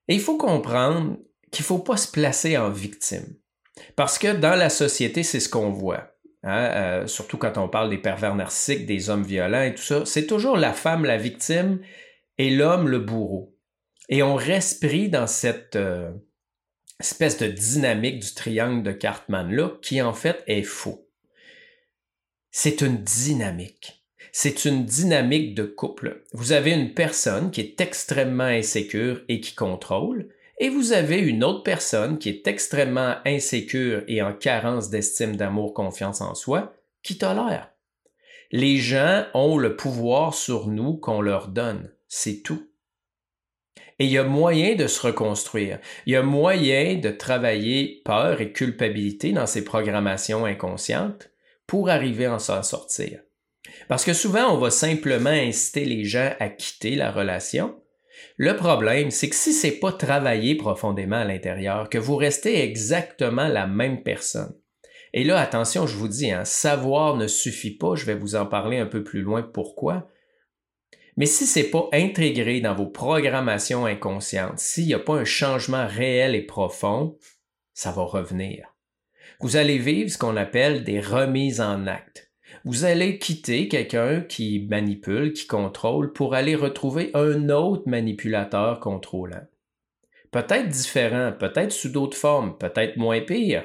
Et 0.10 0.16
il 0.16 0.22
faut 0.22 0.38
comprendre 0.38 1.16
qu'il 1.52 1.64
ne 1.64 1.68
faut 1.68 1.80
pas 1.80 1.96
se 1.96 2.12
placer 2.12 2.58
en 2.58 2.70
victime. 2.70 3.34
Parce 3.96 4.20
que 4.20 4.36
dans 4.36 4.56
la 4.56 4.70
société, 4.70 5.24
c'est 5.24 5.40
ce 5.40 5.48
qu'on 5.48 5.72
voit. 5.72 6.19
Hein, 6.44 6.72
euh, 6.72 7.08
surtout 7.08 7.38
quand 7.38 7.58
on 7.58 7.68
parle 7.68 7.90
des 7.90 7.98
pervers 7.98 8.36
narcissiques, 8.36 8.86
des 8.86 9.10
hommes 9.10 9.24
violents 9.24 9.64
et 9.64 9.76
tout 9.76 9.82
ça, 9.82 10.06
c'est 10.06 10.26
toujours 10.26 10.56
la 10.56 10.72
femme 10.72 11.04
la 11.04 11.18
victime 11.18 11.82
et 12.38 12.50
l'homme 12.50 12.88
le 12.88 13.00
bourreau. 13.00 13.58
Et 14.08 14.24
on 14.24 14.38
pris 14.38 15.10
dans 15.10 15.28
cette 15.28 15.76
euh, 15.76 16.12
espèce 17.00 17.38
de 17.38 17.48
dynamique 17.48 18.20
du 18.20 18.34
triangle 18.34 18.84
de 18.84 18.92
Cartman-là, 18.92 19.78
qui 19.82 20.02
en 20.02 20.14
fait 20.14 20.44
est 20.48 20.64
faux. 20.64 21.08
C'est 22.52 22.82
une 22.82 22.98
dynamique. 23.04 24.04
C'est 24.32 24.66
une 24.66 24.86
dynamique 24.86 25.56
de 25.56 25.64
couple. 25.64 26.24
Vous 26.34 26.52
avez 26.52 26.72
une 26.72 26.94
personne 26.94 27.52
qui 27.52 27.62
est 27.62 27.82
extrêmement 27.82 28.44
insécure 28.44 29.22
et 29.28 29.42
qui 29.42 29.54
contrôle, 29.54 30.30
et 30.60 30.70
vous 30.70 30.92
avez 30.92 31.18
une 31.20 31.44
autre 31.44 31.64
personne 31.64 32.20
qui 32.20 32.30
est 32.30 32.46
extrêmement 32.46 33.16
insécure 33.26 34.04
et 34.08 34.22
en 34.22 34.34
carence 34.34 34.90
d'estime, 34.90 35.36
d'amour, 35.36 35.74
confiance 35.74 36.22
en 36.22 36.36
soi, 36.36 36.74
qui 37.02 37.18
tolère. 37.18 37.72
Les 38.52 38.78
gens 38.78 39.26
ont 39.34 39.58
le 39.58 39.76
pouvoir 39.76 40.34
sur 40.34 40.68
nous 40.68 40.98
qu'on 40.98 41.22
leur 41.22 41.48
donne. 41.48 41.92
C'est 42.08 42.42
tout. 42.42 42.68
Et 44.00 44.06
il 44.06 44.12
y 44.12 44.18
a 44.18 44.24
moyen 44.24 44.76
de 44.76 44.88
se 44.88 45.06
reconstruire. 45.06 45.80
Il 46.06 46.14
y 46.14 46.16
a 46.16 46.24
moyen 46.24 46.96
de 46.96 47.10
travailler 47.10 48.02
peur 48.04 48.42
et 48.42 48.52
culpabilité 48.52 49.32
dans 49.32 49.46
ces 49.46 49.64
programmations 49.64 50.46
inconscientes 50.46 51.30
pour 51.68 51.90
arriver 51.90 52.26
à 52.26 52.40
s'en 52.40 52.64
sortir. 52.64 53.22
Parce 53.88 54.04
que 54.04 54.14
souvent, 54.14 54.54
on 54.54 54.58
va 54.58 54.72
simplement 54.72 55.30
inciter 55.30 55.86
les 55.86 56.06
gens 56.06 56.34
à 56.40 56.50
quitter 56.50 56.96
la 56.96 57.12
relation, 57.12 57.79
Le 58.38 58.56
problème, 58.56 59.12
c'est 59.12 59.30
que 59.30 59.36
si 59.36 59.54
c'est 59.54 59.80
pas 59.80 59.92
travaillé 59.92 60.56
profondément 60.56 61.18
à 61.18 61.26
l'intérieur, 61.26 61.90
que 61.90 61.98
vous 61.98 62.16
restez 62.16 62.64
exactement 62.64 63.48
la 63.48 63.68
même 63.68 64.04
personne. 64.04 64.56
Et 65.14 65.24
là, 65.24 65.40
attention, 65.40 65.88
je 65.88 65.96
vous 65.96 66.08
dis, 66.08 66.32
hein, 66.32 66.46
savoir 66.46 67.18
ne 67.18 67.28
suffit 67.28 67.76
pas, 67.76 67.96
je 67.96 68.06
vais 68.06 68.16
vous 68.16 68.36
en 68.36 68.46
parler 68.46 68.78
un 68.78 68.86
peu 68.86 69.04
plus 69.04 69.22
loin 69.22 69.42
pourquoi. 69.42 70.08
Mais 71.18 71.26
si 71.26 71.46
c'est 71.46 71.70
pas 71.70 71.90
intégré 71.92 72.62
dans 72.62 72.76
vos 72.76 72.86
programmations 72.86 73.86
inconscientes, 73.86 74.60
s'il 74.60 74.86
n'y 74.86 74.94
a 74.94 75.00
pas 75.00 75.16
un 75.16 75.26
changement 75.26 75.86
réel 75.88 76.36
et 76.36 76.46
profond, 76.46 77.18
ça 77.74 77.92
va 77.92 78.04
revenir. 78.04 78.74
Vous 79.42 79.58
allez 79.58 79.78
vivre 79.78 80.10
ce 80.10 80.18
qu'on 80.18 80.38
appelle 80.38 80.84
des 80.84 81.00
remises 81.00 81.62
en 81.62 81.88
acte. 81.88 82.29
Vous 82.66 82.86
allez 82.86 83.20
quitter 83.20 83.68
quelqu'un 83.68 84.22
qui 84.22 84.68
manipule, 84.70 85.34
qui 85.34 85.48
contrôle, 85.48 86.14
pour 86.14 86.34
aller 86.34 86.56
retrouver 86.56 87.12
un 87.14 87.50
autre 87.50 87.84
manipulateur 87.88 88.80
contrôlant. 88.80 89.46
Peut-être 90.32 90.68
différent, 90.70 91.34
peut-être 91.38 91.72
sous 91.72 91.90
d'autres 91.90 92.18
formes, 92.18 92.58
peut-être 92.58 92.98
moins 92.98 93.22
pire, 93.22 93.64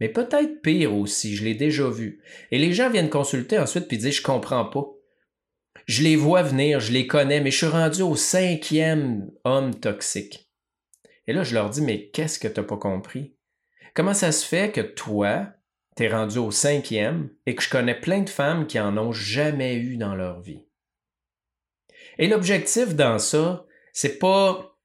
mais 0.00 0.08
peut-être 0.08 0.62
pire 0.62 0.94
aussi, 0.94 1.36
je 1.36 1.44
l'ai 1.44 1.54
déjà 1.54 1.88
vu. 1.88 2.22
Et 2.50 2.58
les 2.58 2.72
gens 2.72 2.90
viennent 2.90 3.10
consulter 3.10 3.58
ensuite 3.58 3.86
puis 3.86 3.98
disent 3.98 4.16
Je 4.16 4.22
comprends 4.22 4.64
pas. 4.64 4.86
Je 5.86 6.02
les 6.02 6.16
vois 6.16 6.42
venir, 6.42 6.80
je 6.80 6.92
les 6.92 7.06
connais, 7.06 7.40
mais 7.40 7.50
je 7.50 7.58
suis 7.58 7.66
rendu 7.66 8.02
au 8.02 8.16
cinquième 8.16 9.30
homme 9.44 9.74
toxique. 9.74 10.50
Et 11.26 11.32
là, 11.32 11.42
je 11.42 11.54
leur 11.54 11.70
dis 11.70 11.82
Mais 11.82 12.08
qu'est-ce 12.08 12.38
que 12.38 12.48
tu 12.48 12.58
n'as 12.58 12.66
pas 12.66 12.78
compris? 12.78 13.36
Comment 13.94 14.14
ça 14.14 14.32
se 14.32 14.46
fait 14.46 14.72
que 14.72 14.80
toi, 14.80 15.48
rendu 16.08 16.38
au 16.38 16.50
cinquième 16.50 17.30
et 17.46 17.54
que 17.54 17.62
je 17.62 17.70
connais 17.70 17.98
plein 17.98 18.20
de 18.20 18.30
femmes 18.30 18.66
qui 18.66 18.78
en 18.78 18.96
ont 18.96 19.12
jamais 19.12 19.76
eu 19.76 19.96
dans 19.96 20.14
leur 20.14 20.40
vie? 20.40 20.64
Et 22.18 22.26
l'objectif 22.26 22.94
dans 22.94 23.18
ça, 23.18 23.66
c'est 23.92 24.18
pas 24.18 24.76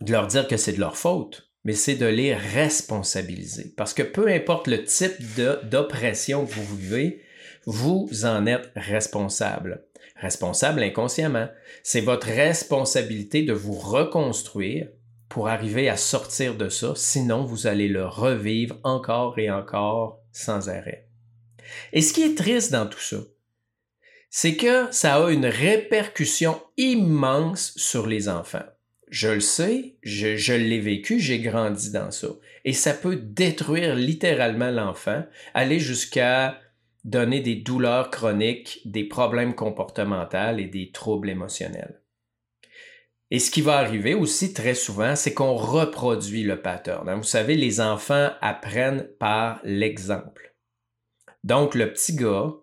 de 0.00 0.12
leur 0.12 0.26
dire 0.26 0.46
que 0.46 0.56
c'est 0.56 0.72
de 0.72 0.80
leur 0.80 0.96
faute, 0.96 1.50
mais 1.64 1.72
c'est 1.72 1.96
de 1.96 2.06
les 2.06 2.34
responsabiliser. 2.34 3.74
Parce 3.76 3.94
que 3.94 4.02
peu 4.02 4.28
importe 4.28 4.68
le 4.68 4.84
type 4.84 5.20
d'oppression 5.64 6.46
que 6.46 6.52
vous 6.52 6.76
vivez, 6.76 7.22
vous 7.66 8.08
en 8.24 8.46
êtes 8.46 8.70
responsable. 8.76 9.84
Responsable 10.16 10.82
inconsciemment. 10.82 11.48
C'est 11.82 12.00
votre 12.00 12.26
responsabilité 12.26 13.42
de 13.42 13.52
vous 13.52 13.74
reconstruire 13.74 14.88
pour 15.28 15.48
arriver 15.48 15.88
à 15.88 15.96
sortir 15.96 16.56
de 16.56 16.68
ça, 16.68 16.94
sinon 16.96 17.44
vous 17.44 17.66
allez 17.66 17.88
le 17.88 18.06
revivre 18.06 18.78
encore 18.82 19.38
et 19.38 19.50
encore 19.50 20.22
sans 20.38 20.68
arrêt. 20.68 21.08
Et 21.92 22.00
ce 22.00 22.12
qui 22.12 22.22
est 22.22 22.36
triste 22.36 22.72
dans 22.72 22.86
tout 22.86 23.00
ça, 23.00 23.18
c'est 24.30 24.56
que 24.56 24.86
ça 24.92 25.16
a 25.16 25.30
une 25.30 25.46
répercussion 25.46 26.60
immense 26.76 27.72
sur 27.76 28.06
les 28.06 28.28
enfants. 28.28 28.64
Je 29.10 29.28
le 29.28 29.40
sais, 29.40 29.96
je, 30.02 30.52
l'ai 30.52 30.80
vécu, 30.80 31.18
j'ai 31.18 31.40
grandi 31.40 31.90
dans 31.90 32.10
ça. 32.10 32.28
Et 32.64 32.74
ça 32.74 32.92
peut 32.92 33.16
détruire 33.16 33.94
littéralement 33.94 34.70
l'enfant, 34.70 35.24
aller 35.54 35.80
jusqu'à 35.80 36.60
donner 37.04 37.40
des 37.40 37.56
douleurs 37.56 38.10
chroniques, 38.10 38.80
des 38.84 39.04
problèmes 39.04 39.54
comportementaux 39.54 40.58
et 40.58 40.66
des 40.66 40.90
troubles 40.92 41.30
émotionnels. 41.30 42.02
Et 43.30 43.38
ce 43.38 43.50
qui 43.50 43.60
va 43.60 43.76
arriver 43.76 44.14
aussi 44.14 44.54
très 44.54 44.74
souvent, 44.74 45.14
c'est 45.14 45.34
qu'on 45.34 45.54
reproduit 45.54 46.44
le 46.44 46.62
pattern. 46.62 47.08
Hein. 47.08 47.16
Vous 47.16 47.24
savez, 47.24 47.56
les 47.56 47.80
enfants 47.80 48.30
apprennent 48.40 49.06
par 49.18 49.60
l'exemple. 49.64 50.54
Donc, 51.44 51.74
le 51.74 51.92
petit 51.92 52.16
gars 52.16 52.54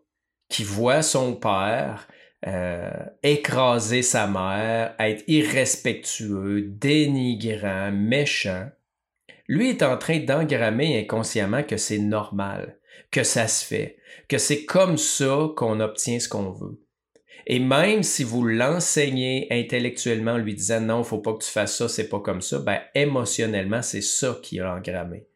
qui 0.49 0.63
voit 0.63 1.01
son 1.01 1.35
père 1.35 2.07
euh, 2.47 2.91
écraser 3.23 4.03
sa 4.03 4.27
mère, 4.27 4.93
être 4.99 5.23
irrespectueux, 5.27 6.61
dénigrant, 6.61 7.91
méchant, 7.91 8.69
lui 9.47 9.69
est 9.69 9.81
en 9.81 9.97
train 9.97 10.19
d'engrammer 10.19 10.99
inconsciemment 10.99 11.63
que 11.63 11.77
c'est 11.77 11.97
normal, 11.97 12.77
que 13.09 13.23
ça 13.23 13.47
se 13.47 13.65
fait, 13.65 13.97
que 14.27 14.37
c'est 14.37 14.65
comme 14.65 14.97
ça 14.97 15.49
qu'on 15.55 15.79
obtient 15.79 16.19
ce 16.19 16.29
qu'on 16.29 16.51
veut. 16.51 16.84
Et 17.47 17.59
même 17.59 18.03
si 18.03 18.23
vous 18.23 18.43
l'enseignez 18.43 19.47
intellectuellement 19.51 20.33
en 20.33 20.37
lui 20.37 20.55
disant 20.55 20.81
non, 20.81 21.03
faut 21.03 21.19
pas 21.19 21.33
que 21.33 21.43
tu 21.43 21.51
fasses 21.51 21.77
ça, 21.77 21.87
c'est 21.87 22.09
pas 22.09 22.19
comme 22.19 22.41
ça, 22.41 22.59
ben 22.59 22.79
émotionnellement, 22.95 23.81
c'est 23.81 24.01
ça 24.01 24.37
qui 24.41 24.59
a 24.59 24.73
engrammé. 24.73 25.27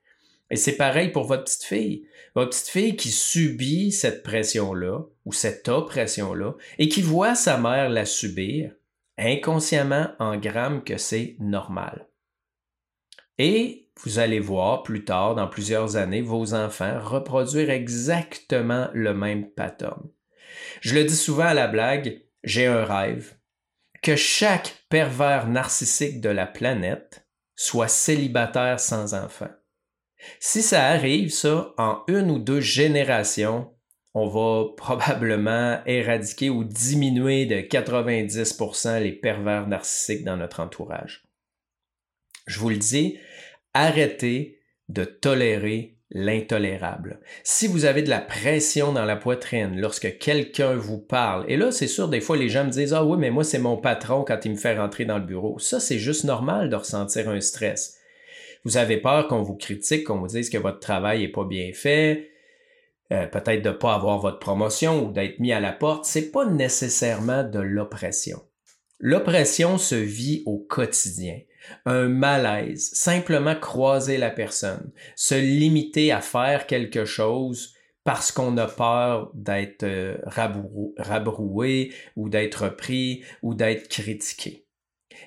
Et 0.51 0.55
c'est 0.55 0.77
pareil 0.77 1.09
pour 1.09 1.25
votre 1.25 1.43
petite 1.43 1.63
fille. 1.63 2.07
Votre 2.35 2.51
petite 2.51 2.67
fille 2.67 2.95
qui 2.95 3.09
subit 3.09 3.91
cette 3.91 4.23
pression-là 4.23 5.01
ou 5.25 5.33
cette 5.33 5.67
oppression-là 5.67 6.53
et 6.77 6.89
qui 6.89 7.01
voit 7.01 7.35
sa 7.35 7.57
mère 7.57 7.89
la 7.89 8.05
subir, 8.05 8.71
inconsciemment 9.17 10.09
engramme 10.19 10.83
que 10.83 10.97
c'est 10.97 11.35
normal. 11.39 12.07
Et 13.37 13.89
vous 14.03 14.19
allez 14.19 14.39
voir 14.39 14.83
plus 14.83 15.03
tard, 15.03 15.35
dans 15.35 15.47
plusieurs 15.47 15.95
années, 15.97 16.21
vos 16.21 16.53
enfants 16.53 16.99
reproduire 17.01 17.69
exactement 17.69 18.89
le 18.93 19.13
même 19.13 19.49
pattern. 19.49 20.01
Je 20.81 20.95
le 20.95 21.03
dis 21.03 21.15
souvent 21.15 21.45
à 21.45 21.53
la 21.53 21.67
blague, 21.67 22.21
j'ai 22.43 22.65
un 22.65 22.85
rêve 22.85 23.35
que 24.01 24.15
chaque 24.15 24.85
pervers 24.89 25.47
narcissique 25.47 26.21
de 26.21 26.29
la 26.29 26.45
planète 26.45 27.27
soit 27.55 27.89
célibataire 27.89 28.79
sans 28.79 29.13
enfant. 29.13 29.49
Si 30.39 30.61
ça 30.61 30.85
arrive, 30.87 31.31
ça, 31.31 31.73
en 31.77 32.03
une 32.07 32.31
ou 32.31 32.39
deux 32.39 32.61
générations, 32.61 33.73
on 34.13 34.27
va 34.27 34.69
probablement 34.77 35.81
éradiquer 35.85 36.49
ou 36.49 36.63
diminuer 36.63 37.45
de 37.45 37.55
90% 37.55 39.01
les 39.01 39.11
pervers 39.11 39.67
narcissiques 39.67 40.23
dans 40.23 40.37
notre 40.37 40.61
entourage. 40.61 41.23
Je 42.47 42.59
vous 42.59 42.69
le 42.69 42.77
dis, 42.77 43.19
arrêtez 43.73 44.59
de 44.87 45.03
tolérer 45.03 45.98
l'intolérable. 46.11 47.19
Si 47.43 47.67
vous 47.67 47.85
avez 47.85 48.01
de 48.01 48.09
la 48.09 48.19
pression 48.19 48.93
dans 48.93 49.05
la 49.05 49.15
poitrine 49.15 49.79
lorsque 49.79 50.17
quelqu'un 50.17 50.75
vous 50.75 50.97
parle, 50.97 51.45
et 51.47 51.57
là, 51.57 51.71
c'est 51.71 51.87
sûr, 51.87 52.07
des 52.07 52.21
fois, 52.21 52.37
les 52.37 52.49
gens 52.49 52.65
me 52.65 52.71
disent, 52.71 52.93
ah 52.93 53.03
oui, 53.03 53.17
mais 53.19 53.29
moi, 53.29 53.43
c'est 53.43 53.59
mon 53.59 53.77
patron 53.77 54.23
quand 54.23 54.43
il 54.45 54.51
me 54.51 54.57
fait 54.57 54.77
rentrer 54.77 55.05
dans 55.05 55.19
le 55.19 55.25
bureau. 55.25 55.59
Ça, 55.59 55.79
c'est 55.79 55.99
juste 55.99 56.23
normal 56.23 56.69
de 56.69 56.75
ressentir 56.75 57.29
un 57.29 57.41
stress. 57.41 57.97
Vous 58.65 58.77
avez 58.77 58.97
peur 58.97 59.27
qu'on 59.27 59.43
vous 59.43 59.55
critique, 59.55 60.05
qu'on 60.05 60.19
vous 60.19 60.27
dise 60.27 60.49
que 60.49 60.57
votre 60.57 60.79
travail 60.79 61.21
n'est 61.21 61.31
pas 61.31 61.45
bien 61.45 61.71
fait, 61.73 62.29
euh, 63.11 63.25
peut-être 63.27 63.61
de 63.61 63.69
ne 63.69 63.73
pas 63.73 63.93
avoir 63.93 64.19
votre 64.19 64.39
promotion 64.39 65.05
ou 65.05 65.11
d'être 65.11 65.39
mis 65.39 65.53
à 65.53 65.59
la 65.59 65.71
porte. 65.71 66.05
C'est 66.05 66.31
pas 66.31 66.45
nécessairement 66.45 67.43
de 67.43 67.59
l'oppression. 67.59 68.41
L'oppression 68.99 69.77
se 69.77 69.95
vit 69.95 70.43
au 70.45 70.57
quotidien 70.57 71.39
un 71.85 72.07
malaise, 72.07 72.89
simplement 72.93 73.55
croiser 73.55 74.17
la 74.17 74.29
personne, 74.29 74.91
se 75.15 75.35
limiter 75.35 76.11
à 76.11 76.21
faire 76.21 76.67
quelque 76.67 77.05
chose 77.05 77.73
parce 78.03 78.31
qu'on 78.31 78.57
a 78.57 78.65
peur 78.65 79.29
d'être 79.33 79.83
euh, 79.83 80.17
rabroué 80.25 81.93
ou 82.15 82.29
d'être 82.29 82.69
pris 82.69 83.23
ou 83.43 83.53
d'être 83.53 83.88
critiqué. 83.88 84.65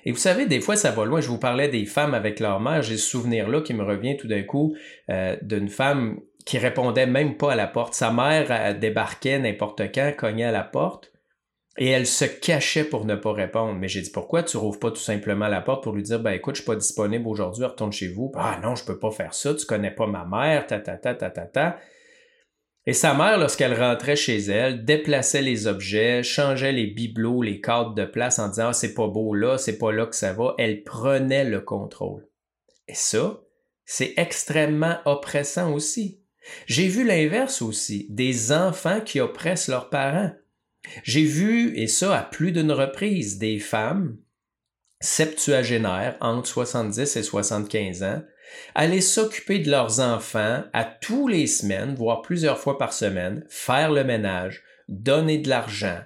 Et 0.05 0.11
vous 0.11 0.17
savez, 0.17 0.47
des 0.47 0.59
fois, 0.59 0.75
ça 0.75 0.91
va 0.91 1.05
loin. 1.05 1.21
Je 1.21 1.29
vous 1.29 1.37
parlais 1.37 1.69
des 1.69 1.85
femmes 1.85 2.13
avec 2.13 2.39
leur 2.39 2.59
mère. 2.59 2.81
J'ai 2.81 2.97
ce 2.97 3.09
souvenir-là 3.09 3.61
qui 3.61 3.73
me 3.73 3.83
revient 3.83 4.17
tout 4.17 4.27
d'un 4.27 4.43
coup 4.43 4.75
euh, 5.09 5.37
d'une 5.41 5.69
femme 5.69 6.19
qui 6.45 6.57
répondait 6.57 7.05
même 7.05 7.37
pas 7.37 7.53
à 7.53 7.55
la 7.55 7.67
porte. 7.67 7.93
Sa 7.93 8.11
mère 8.11 8.77
débarquait 8.77 9.39
n'importe 9.39 9.81
quand, 9.93 10.13
cognait 10.17 10.43
à 10.43 10.51
la 10.51 10.63
porte. 10.63 11.12
Et 11.77 11.89
elle 11.89 12.05
se 12.05 12.25
cachait 12.25 12.83
pour 12.83 13.05
ne 13.05 13.15
pas 13.15 13.33
répondre. 13.33 13.73
Mais 13.73 13.87
j'ai 13.87 14.01
dit 14.01 14.11
pourquoi 14.11 14.43
tu 14.43 14.57
rouvres 14.57 14.79
pas 14.79 14.91
tout 14.91 14.97
simplement 14.97 15.47
la 15.47 15.61
porte 15.61 15.83
pour 15.83 15.93
lui 15.93 16.03
dire 16.03 16.19
ben 16.19 16.31
écoute, 16.31 16.55
je 16.55 16.61
suis 16.61 16.67
pas 16.67 16.75
disponible 16.75 17.27
aujourd'hui, 17.27 17.65
retourne 17.65 17.91
chez 17.91 18.09
vous. 18.09 18.31
Ah 18.35 18.59
non, 18.61 18.75
je 18.75 18.85
peux 18.85 18.99
pas 18.99 19.11
faire 19.11 19.33
ça, 19.33 19.53
tu 19.55 19.65
connais 19.65 19.91
pas 19.91 20.07
ma 20.07 20.25
mère, 20.25 20.67
ta 20.67 20.79
ta 20.79 20.97
ta 20.97 21.15
ta 21.15 21.29
ta 21.29 21.45
ta. 21.45 21.79
Et 22.85 22.93
sa 22.93 23.13
mère, 23.13 23.37
lorsqu'elle 23.37 23.73
rentrait 23.73 24.17
chez 24.17 24.37
elle, 24.37 24.83
déplaçait 24.83 25.41
les 25.41 25.67
objets, 25.67 26.21
changeait 26.21 26.73
les 26.73 26.87
bibelots, 26.87 27.41
les 27.41 27.61
cadres 27.61 27.93
de 27.93 28.05
place 28.05 28.39
en 28.39 28.49
disant 28.49 28.69
ah, 28.69 28.73
c'est 28.73 28.93
pas 28.93 29.07
beau 29.07 29.33
là, 29.33 29.57
c'est 29.57 29.77
pas 29.77 29.91
là 29.91 30.05
que 30.05 30.15
ça 30.15 30.33
va. 30.33 30.53
Elle 30.57 30.83
prenait 30.83 31.45
le 31.45 31.61
contrôle. 31.61 32.27
Et 32.89 32.93
ça, 32.93 33.39
c'est 33.85 34.13
extrêmement 34.17 34.97
oppressant 35.05 35.73
aussi. 35.73 36.21
J'ai 36.65 36.89
vu 36.89 37.05
l'inverse 37.05 37.61
aussi, 37.61 38.07
des 38.09 38.51
enfants 38.51 38.99
qui 38.99 39.21
oppressent 39.21 39.69
leurs 39.69 39.89
parents. 39.89 40.31
J'ai 41.03 41.23
vu, 41.23 41.77
et 41.77 41.87
ça 41.87 42.17
à 42.17 42.23
plus 42.23 42.51
d'une 42.51 42.71
reprise, 42.71 43.37
des 43.37 43.59
femmes 43.59 44.17
septuagénaires 44.99 46.17
entre 46.21 46.47
70 46.47 47.17
et 47.17 47.23
75 47.23 48.03
ans 48.03 48.21
aller 48.75 49.01
s'occuper 49.01 49.59
de 49.59 49.71
leurs 49.71 49.99
enfants 49.99 50.63
à 50.73 50.83
tous 50.83 51.27
les 51.27 51.47
semaines, 51.47 51.95
voire 51.95 52.21
plusieurs 52.21 52.59
fois 52.59 52.77
par 52.77 52.93
semaine, 52.93 53.45
faire 53.49 53.91
le 53.91 54.03
ménage, 54.03 54.63
donner 54.87 55.37
de 55.37 55.49
l'argent. 55.49 55.99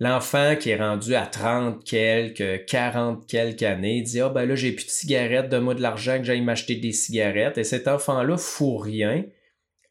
L'enfant 0.00 0.56
qui 0.56 0.70
est 0.70 0.76
rendu 0.76 1.14
à 1.14 1.26
30 1.26 1.84
quelques, 1.84 2.66
40 2.66 3.26
quelques 3.28 3.62
années 3.62 4.02
dit 4.02 4.20
Ah 4.20 4.28
ben 4.28 4.44
là, 4.44 4.56
j'ai 4.56 4.72
plus 4.72 4.86
de 4.86 4.90
cigarettes, 4.90 5.48
donne-moi 5.48 5.74
de 5.74 5.82
l'argent 5.82 6.18
que 6.18 6.24
j'aille 6.24 6.40
m'acheter 6.40 6.74
des 6.74 6.92
cigarettes. 6.92 7.58
Et 7.58 7.64
cet 7.64 7.86
enfant-là 7.86 8.36
fout 8.36 8.82
rien 8.82 9.24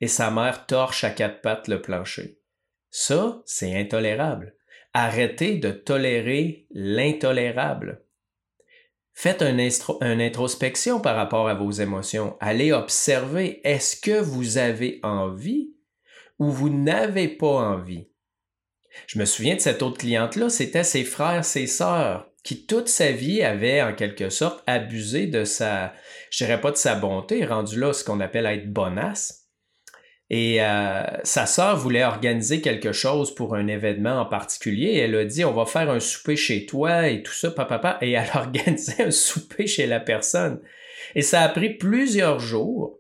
et 0.02 0.08
sa 0.08 0.30
mère 0.30 0.66
torche 0.66 1.06
à 1.06 1.10
quatre 1.10 1.42
pattes 1.42 1.70
le 1.70 1.82
plancher. 1.82 2.38
Ça, 2.96 3.42
c'est 3.48 3.76
intolérable. 3.76 4.56
Arrêtez 4.94 5.58
de 5.58 5.72
tolérer 5.72 6.68
l'intolérable. 6.70 8.06
Faites 9.14 9.42
une, 9.42 10.22
introspection 10.22 11.02
par 11.02 11.16
rapport 11.16 11.50
à 11.50 11.56
vos 11.56 11.72
émotions. 11.72 12.38
Allez 12.40 12.72
observer, 12.72 13.62
est-ce 13.68 14.00
que 14.00 14.20
vous 14.22 14.60
avez 14.60 15.00
envie 15.02 15.74
ou 16.38 16.52
vous 16.52 16.70
n'avez 16.70 17.30
pas 17.30 17.48
envie? 17.48 18.10
Je 19.08 19.18
me 19.18 19.26
souviens 19.26 19.56
de 19.56 19.62
cette 19.62 19.82
autre 19.82 19.98
cliente-là, 19.98 20.52
c'était 20.52 20.84
ses 20.84 21.04
frères, 21.04 21.44
ses 21.44 21.66
sœurs, 21.66 22.30
qui 22.44 22.68
toute 22.68 22.90
sa 22.90 23.12
vie 23.12 23.42
avaient 23.42 23.82
en 23.82 23.96
quelque 23.96 24.30
sorte 24.30 24.62
abusé 24.68 25.26
de 25.26 25.46
sa, 25.46 25.96
je 26.30 26.46
dirais 26.46 26.62
pas 26.62 26.70
de 26.70 26.78
sa 26.78 26.94
bonté, 26.94 27.44
rendu 27.44 27.80
là 27.80 27.92
ce 27.92 28.04
qu'on 28.04 28.20
appelle 28.20 28.46
être 28.46 28.72
bonasse. 28.72 29.43
Et 30.36 30.64
euh, 30.64 31.04
sa 31.24 31.46
sœur 31.46 31.78
voulait 31.78 32.04
organiser 32.04 32.60
quelque 32.60 32.92
chose 32.92 33.36
pour 33.36 33.54
un 33.54 33.68
événement 33.68 34.20
en 34.20 34.26
particulier. 34.26 34.96
Elle 34.96 35.14
a 35.14 35.26
dit, 35.26 35.46
on 35.46 35.54
va 35.54 35.68
faire 35.68 35.92
un 35.92 36.00
souper 36.00 36.36
chez 36.36 36.66
toi 36.66 37.08
et 37.08 37.22
tout 37.22 37.32
ça, 37.32 37.52
papa, 37.52 38.00
Et 38.02 38.14
elle 38.14 38.30
a 38.34 38.40
organisé 38.40 39.04
un 39.04 39.12
souper 39.12 39.68
chez 39.68 39.86
la 39.86 40.00
personne. 40.00 40.60
Et 41.14 41.22
ça 41.22 41.42
a 41.42 41.50
pris 41.50 41.76
plusieurs 41.76 42.40
jours 42.40 43.00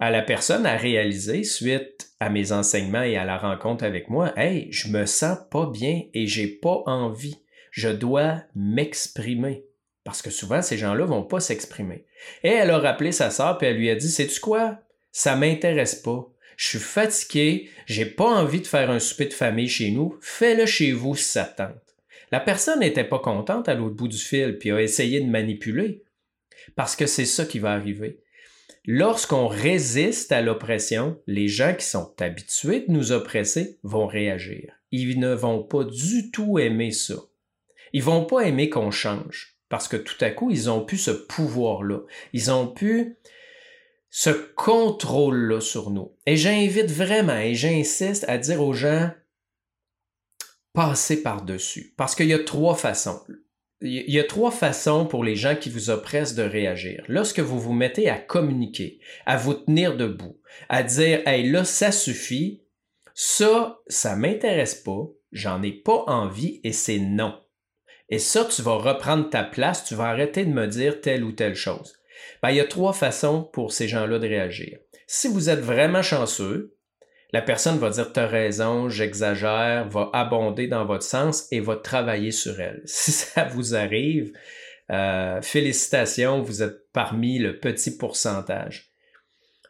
à 0.00 0.10
la 0.10 0.20
personne 0.20 0.66
à 0.66 0.76
réaliser, 0.76 1.44
suite 1.44 2.10
à 2.18 2.28
mes 2.28 2.50
enseignements 2.50 3.04
et 3.04 3.16
à 3.16 3.24
la 3.24 3.38
rencontre 3.38 3.84
avec 3.84 4.10
moi, 4.10 4.32
hey, 4.36 4.66
je 4.72 4.88
me 4.88 5.06
sens 5.06 5.38
pas 5.52 5.66
bien 5.66 6.02
et 6.12 6.26
j'ai 6.26 6.48
pas 6.48 6.82
envie. 6.86 7.40
Je 7.70 7.88
dois 7.88 8.42
m'exprimer. 8.56 9.64
Parce 10.02 10.22
que 10.22 10.30
souvent, 10.30 10.60
ces 10.60 10.76
gens-là 10.76 11.04
vont 11.04 11.22
pas 11.22 11.38
s'exprimer. 11.38 12.04
Et 12.42 12.48
elle 12.48 12.72
a 12.72 12.78
rappelé 12.78 13.12
sa 13.12 13.30
sœur 13.30 13.58
puis 13.58 13.68
elle 13.68 13.76
lui 13.76 13.90
a 13.90 13.94
dit, 13.94 14.10
sais-tu 14.10 14.40
quoi? 14.40 14.80
Ça 15.12 15.36
m'intéresse 15.36 15.94
pas. 15.94 16.33
Je 16.56 16.68
suis 16.68 16.78
fatigué, 16.78 17.70
j'ai 17.86 18.06
pas 18.06 18.26
envie 18.26 18.60
de 18.60 18.66
faire 18.66 18.90
un 18.90 18.98
souper 18.98 19.26
de 19.26 19.32
famille 19.32 19.68
chez 19.68 19.90
nous. 19.90 20.16
Fais-le 20.20 20.66
chez 20.66 20.92
vous 20.92 21.16
si. 21.16 21.38
La 22.30 22.40
personne 22.40 22.80
n'était 22.80 23.04
pas 23.04 23.18
contente 23.18 23.68
à 23.68 23.74
l'autre 23.74 23.96
bout 23.96 24.08
du 24.08 24.18
fil 24.18 24.58
puis 24.58 24.70
a 24.70 24.80
essayé 24.80 25.20
de 25.20 25.30
manipuler. 25.30 26.02
Parce 26.76 26.96
que 26.96 27.06
c'est 27.06 27.26
ça 27.26 27.44
qui 27.44 27.58
va 27.58 27.72
arriver. 27.72 28.20
Lorsqu'on 28.86 29.46
résiste 29.46 30.32
à 30.32 30.42
l'oppression, 30.42 31.20
les 31.26 31.48
gens 31.48 31.74
qui 31.74 31.86
sont 31.86 32.14
habitués 32.20 32.84
de 32.86 32.92
nous 32.92 33.12
oppresser 33.12 33.78
vont 33.82 34.06
réagir. 34.06 34.74
Ils 34.90 35.18
ne 35.18 35.32
vont 35.32 35.62
pas 35.62 35.84
du 35.84 36.30
tout 36.30 36.58
aimer 36.58 36.90
ça. 36.90 37.16
Ils 37.92 38.02
vont 38.02 38.24
pas 38.24 38.40
aimer 38.40 38.68
qu'on 38.68 38.90
change 38.90 39.54
parce 39.68 39.88
que 39.88 39.96
tout 39.96 40.22
à 40.22 40.30
coup, 40.30 40.50
ils 40.50 40.70
ont 40.70 40.84
pu 40.84 40.96
ce 40.96 41.10
pouvoir-là. 41.10 42.00
Ils 42.32 42.50
ont 42.50 42.68
pu 42.68 43.16
ce 44.16 44.30
contrôle-là 44.30 45.60
sur 45.60 45.90
nous. 45.90 46.16
Et 46.24 46.36
j'invite 46.36 46.88
vraiment 46.88 47.36
et 47.36 47.56
j'insiste 47.56 48.24
à 48.28 48.38
dire 48.38 48.62
aux 48.62 48.72
gens, 48.72 49.10
passez 50.72 51.20
par-dessus. 51.20 51.94
Parce 51.96 52.14
qu'il 52.14 52.28
y 52.28 52.32
a 52.32 52.38
trois 52.38 52.76
façons 52.76 53.20
il 53.80 54.10
y 54.10 54.20
a 54.20 54.24
trois 54.24 54.52
façons 54.52 55.04
pour 55.04 55.24
les 55.24 55.34
gens 55.34 55.56
qui 55.56 55.68
vous 55.68 55.90
oppressent 55.90 56.36
de 56.36 56.44
réagir. 56.44 57.04
Lorsque 57.08 57.40
vous 57.40 57.60
vous 57.60 57.72
mettez 57.72 58.08
à 58.08 58.16
communiquer, 58.16 58.98
à 59.26 59.36
vous 59.36 59.52
tenir 59.52 59.96
debout, 59.96 60.38
à 60.70 60.84
dire 60.84 61.20
Hey, 61.26 61.50
là, 61.50 61.64
ça 61.64 61.92
suffit, 61.92 62.62
ça, 63.14 63.80
ça 63.88 64.16
m'intéresse 64.16 64.76
pas, 64.76 65.08
j'en 65.32 65.62
ai 65.62 65.72
pas 65.72 66.04
envie 66.06 66.60
et 66.64 66.72
c'est 66.72 67.00
non. 67.00 67.38
Et 68.08 68.18
ça, 68.18 68.46
tu 68.46 68.62
vas 68.62 68.76
reprendre 68.76 69.28
ta 69.28 69.42
place, 69.42 69.84
tu 69.84 69.96
vas 69.96 70.04
arrêter 70.04 70.46
de 70.46 70.52
me 70.52 70.66
dire 70.66 71.02
telle 71.02 71.24
ou 71.24 71.32
telle 71.32 71.56
chose. 71.56 71.94
Ben, 72.44 72.50
il 72.50 72.56
y 72.56 72.60
a 72.60 72.66
trois 72.66 72.92
façons 72.92 73.42
pour 73.42 73.72
ces 73.72 73.88
gens-là 73.88 74.18
de 74.18 74.28
réagir. 74.28 74.76
Si 75.06 75.28
vous 75.28 75.48
êtes 75.48 75.60
vraiment 75.60 76.02
chanceux, 76.02 76.76
la 77.32 77.40
personne 77.40 77.78
va 77.78 77.88
dire 77.88 78.12
T'as 78.12 78.26
raison, 78.26 78.90
j'exagère, 78.90 79.88
va 79.88 80.10
abonder 80.12 80.66
dans 80.66 80.84
votre 80.84 81.04
sens 81.04 81.48
et 81.52 81.60
va 81.60 81.76
travailler 81.76 82.32
sur 82.32 82.60
elle. 82.60 82.82
Si 82.84 83.12
ça 83.12 83.44
vous 83.44 83.74
arrive, 83.74 84.34
euh, 84.90 85.40
félicitations, 85.40 86.42
vous 86.42 86.62
êtes 86.62 86.92
parmi 86.92 87.38
le 87.38 87.60
petit 87.60 87.96
pourcentage. 87.96 88.90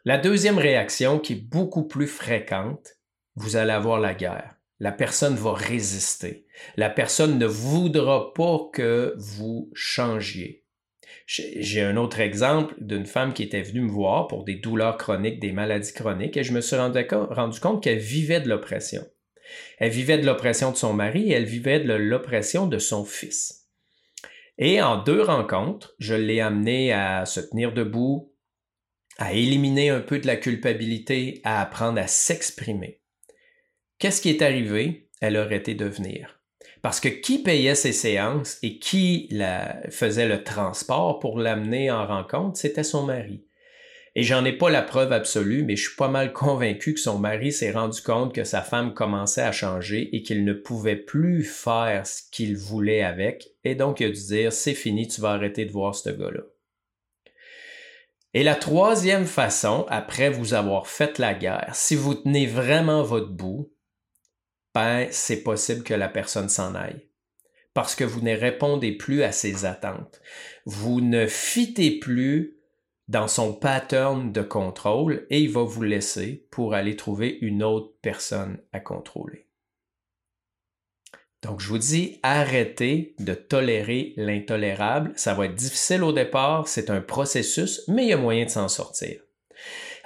La 0.03 0.17
deuxième 0.17 0.57
réaction, 0.57 1.17
qui 1.19 1.31
est 1.31 1.49
beaucoup 1.49 1.87
plus 1.87 2.07
fréquente, 2.07 2.97
vous 3.35 3.55
allez 3.55 3.71
avoir 3.71 4.01
la 4.01 4.13
guerre. 4.13 4.57
La 4.81 4.91
personne 4.91 5.35
va 5.35 5.53
résister. 5.53 6.45
La 6.75 6.89
personne 6.89 7.39
ne 7.39 7.45
voudra 7.45 8.33
pas 8.33 8.69
que 8.73 9.13
vous 9.15 9.71
changiez. 9.73 10.64
J'ai 11.25 11.81
un 11.81 11.97
autre 11.97 12.19
exemple 12.19 12.75
d'une 12.79 13.07
femme 13.07 13.33
qui 13.33 13.43
était 13.43 13.63
venue 13.63 13.81
me 13.81 13.89
voir 13.89 14.27
pour 14.27 14.43
des 14.43 14.55
douleurs 14.55 14.97
chroniques, 14.97 15.39
des 15.39 15.51
maladies 15.51 15.93
chroniques, 15.93 16.37
et 16.37 16.43
je 16.43 16.53
me 16.53 16.61
suis 16.61 16.75
rendu, 16.75 17.59
compte 17.59 17.83
qu'elle 17.83 17.97
vivait 17.97 18.41
de 18.41 18.49
l'oppression. 18.49 19.03
Elle 19.79 19.91
vivait 19.91 20.19
de 20.19 20.25
l'oppression 20.25 20.71
de 20.71 20.77
son 20.77 20.93
mari 20.93 21.31
et 21.31 21.33
elle 21.33 21.45
vivait 21.45 21.79
de 21.79 21.93
l'oppression 21.93 22.67
de 22.67 22.77
son 22.77 23.05
fils. 23.05 23.67
Et 24.57 24.81
en 24.81 25.01
deux 25.03 25.21
rencontres, 25.21 25.95
je 25.99 26.13
l'ai 26.15 26.39
amenée 26.39 26.93
à 26.93 27.25
se 27.25 27.39
tenir 27.41 27.73
debout, 27.73 28.31
à 29.17 29.33
éliminer 29.33 29.89
un 29.89 30.01
peu 30.01 30.19
de 30.19 30.27
la 30.27 30.35
culpabilité, 30.35 31.41
à 31.43 31.61
apprendre 31.61 31.99
à 31.99 32.07
s'exprimer. 32.07 33.01
Qu'est-ce 33.97 34.21
qui 34.21 34.29
est 34.29 34.41
arrivé? 34.41 35.09
Elle 35.21 35.37
aurait 35.37 35.57
été 35.57 35.73
de 35.73 35.85
venir. 35.85 36.34
Parce 36.85 36.99
que 36.99 37.09
qui 37.09 37.39
payait 37.39 37.73
ces 37.73 37.93
séances 37.93 38.59
et 38.61 38.77
qui 38.77 39.27
faisait 39.89 40.27
le 40.27 40.43
transport 40.43 41.17
pour 41.17 41.39
l'amener 41.39 41.89
en 41.89 42.05
rencontre, 42.05 42.59
c'était 42.59 42.83
son 42.83 43.01
mari. 43.07 43.43
Et 44.13 44.21
j'en 44.21 44.45
ai 44.45 44.53
pas 44.53 44.69
la 44.69 44.83
preuve 44.83 45.11
absolue, 45.11 45.63
mais 45.63 45.77
je 45.77 45.87
suis 45.87 45.95
pas 45.95 46.09
mal 46.09 46.31
convaincu 46.31 46.93
que 46.93 46.99
son 46.99 47.17
mari 47.17 47.51
s'est 47.51 47.71
rendu 47.71 48.03
compte 48.03 48.35
que 48.35 48.43
sa 48.43 48.61
femme 48.61 48.93
commençait 48.93 49.41
à 49.41 49.51
changer 49.51 50.15
et 50.15 50.21
qu'il 50.21 50.45
ne 50.45 50.53
pouvait 50.53 50.95
plus 50.95 51.43
faire 51.43 52.05
ce 52.05 52.21
qu'il 52.31 52.55
voulait 52.55 53.01
avec. 53.01 53.47
Et 53.63 53.73
donc, 53.73 53.99
il 53.99 54.05
a 54.05 54.11
dû 54.11 54.21
dire, 54.21 54.53
c'est 54.53 54.75
fini, 54.75 55.07
tu 55.07 55.21
vas 55.21 55.31
arrêter 55.31 55.65
de 55.65 55.71
voir 55.71 55.95
ce 55.95 56.11
gars-là. 56.11 56.43
Et 58.35 58.43
la 58.43 58.53
troisième 58.53 59.25
façon, 59.25 59.87
après 59.89 60.29
vous 60.29 60.53
avoir 60.53 60.85
fait 60.85 61.17
la 61.17 61.33
guerre, 61.33 61.71
si 61.73 61.95
vous 61.95 62.13
tenez 62.13 62.45
vraiment 62.45 63.01
votre 63.01 63.31
bout, 63.31 63.71
c'est 65.11 65.43
possible 65.43 65.83
que 65.83 65.93
la 65.93 66.09
personne 66.09 66.49
s'en 66.49 66.75
aille. 66.75 67.07
Parce 67.73 67.95
que 67.95 68.03
vous 68.03 68.21
ne 68.21 68.35
répondez 68.35 68.91
plus 68.91 69.23
à 69.23 69.31
ses 69.31 69.65
attentes. 69.65 70.21
Vous 70.65 71.01
ne 71.01 71.27
fitez 71.27 71.99
plus 71.99 72.57
dans 73.07 73.27
son 73.27 73.53
pattern 73.53 74.31
de 74.31 74.41
contrôle 74.41 75.27
et 75.29 75.41
il 75.41 75.51
va 75.51 75.63
vous 75.63 75.83
laisser 75.83 76.47
pour 76.51 76.73
aller 76.73 76.95
trouver 76.95 77.37
une 77.41 77.63
autre 77.63 77.93
personne 78.01 78.59
à 78.71 78.79
contrôler. 78.79 79.47
Donc, 81.43 81.59
je 81.59 81.67
vous 81.67 81.77
dis, 81.77 82.19
arrêtez 82.23 83.15
de 83.19 83.35
tolérer 83.35 84.13
l'intolérable. 84.17 85.13
Ça 85.15 85.35
va 85.35 85.45
être 85.45 85.53
difficile 85.53 86.03
au 86.03 86.11
départ, 86.11 86.67
c'est 86.67 86.89
un 86.89 87.01
processus, 87.01 87.83
mais 87.87 88.05
il 88.05 88.09
y 88.09 88.13
a 88.13 88.17
moyen 88.17 88.45
de 88.45 88.49
s'en 88.49 88.67
sortir. 88.67 89.24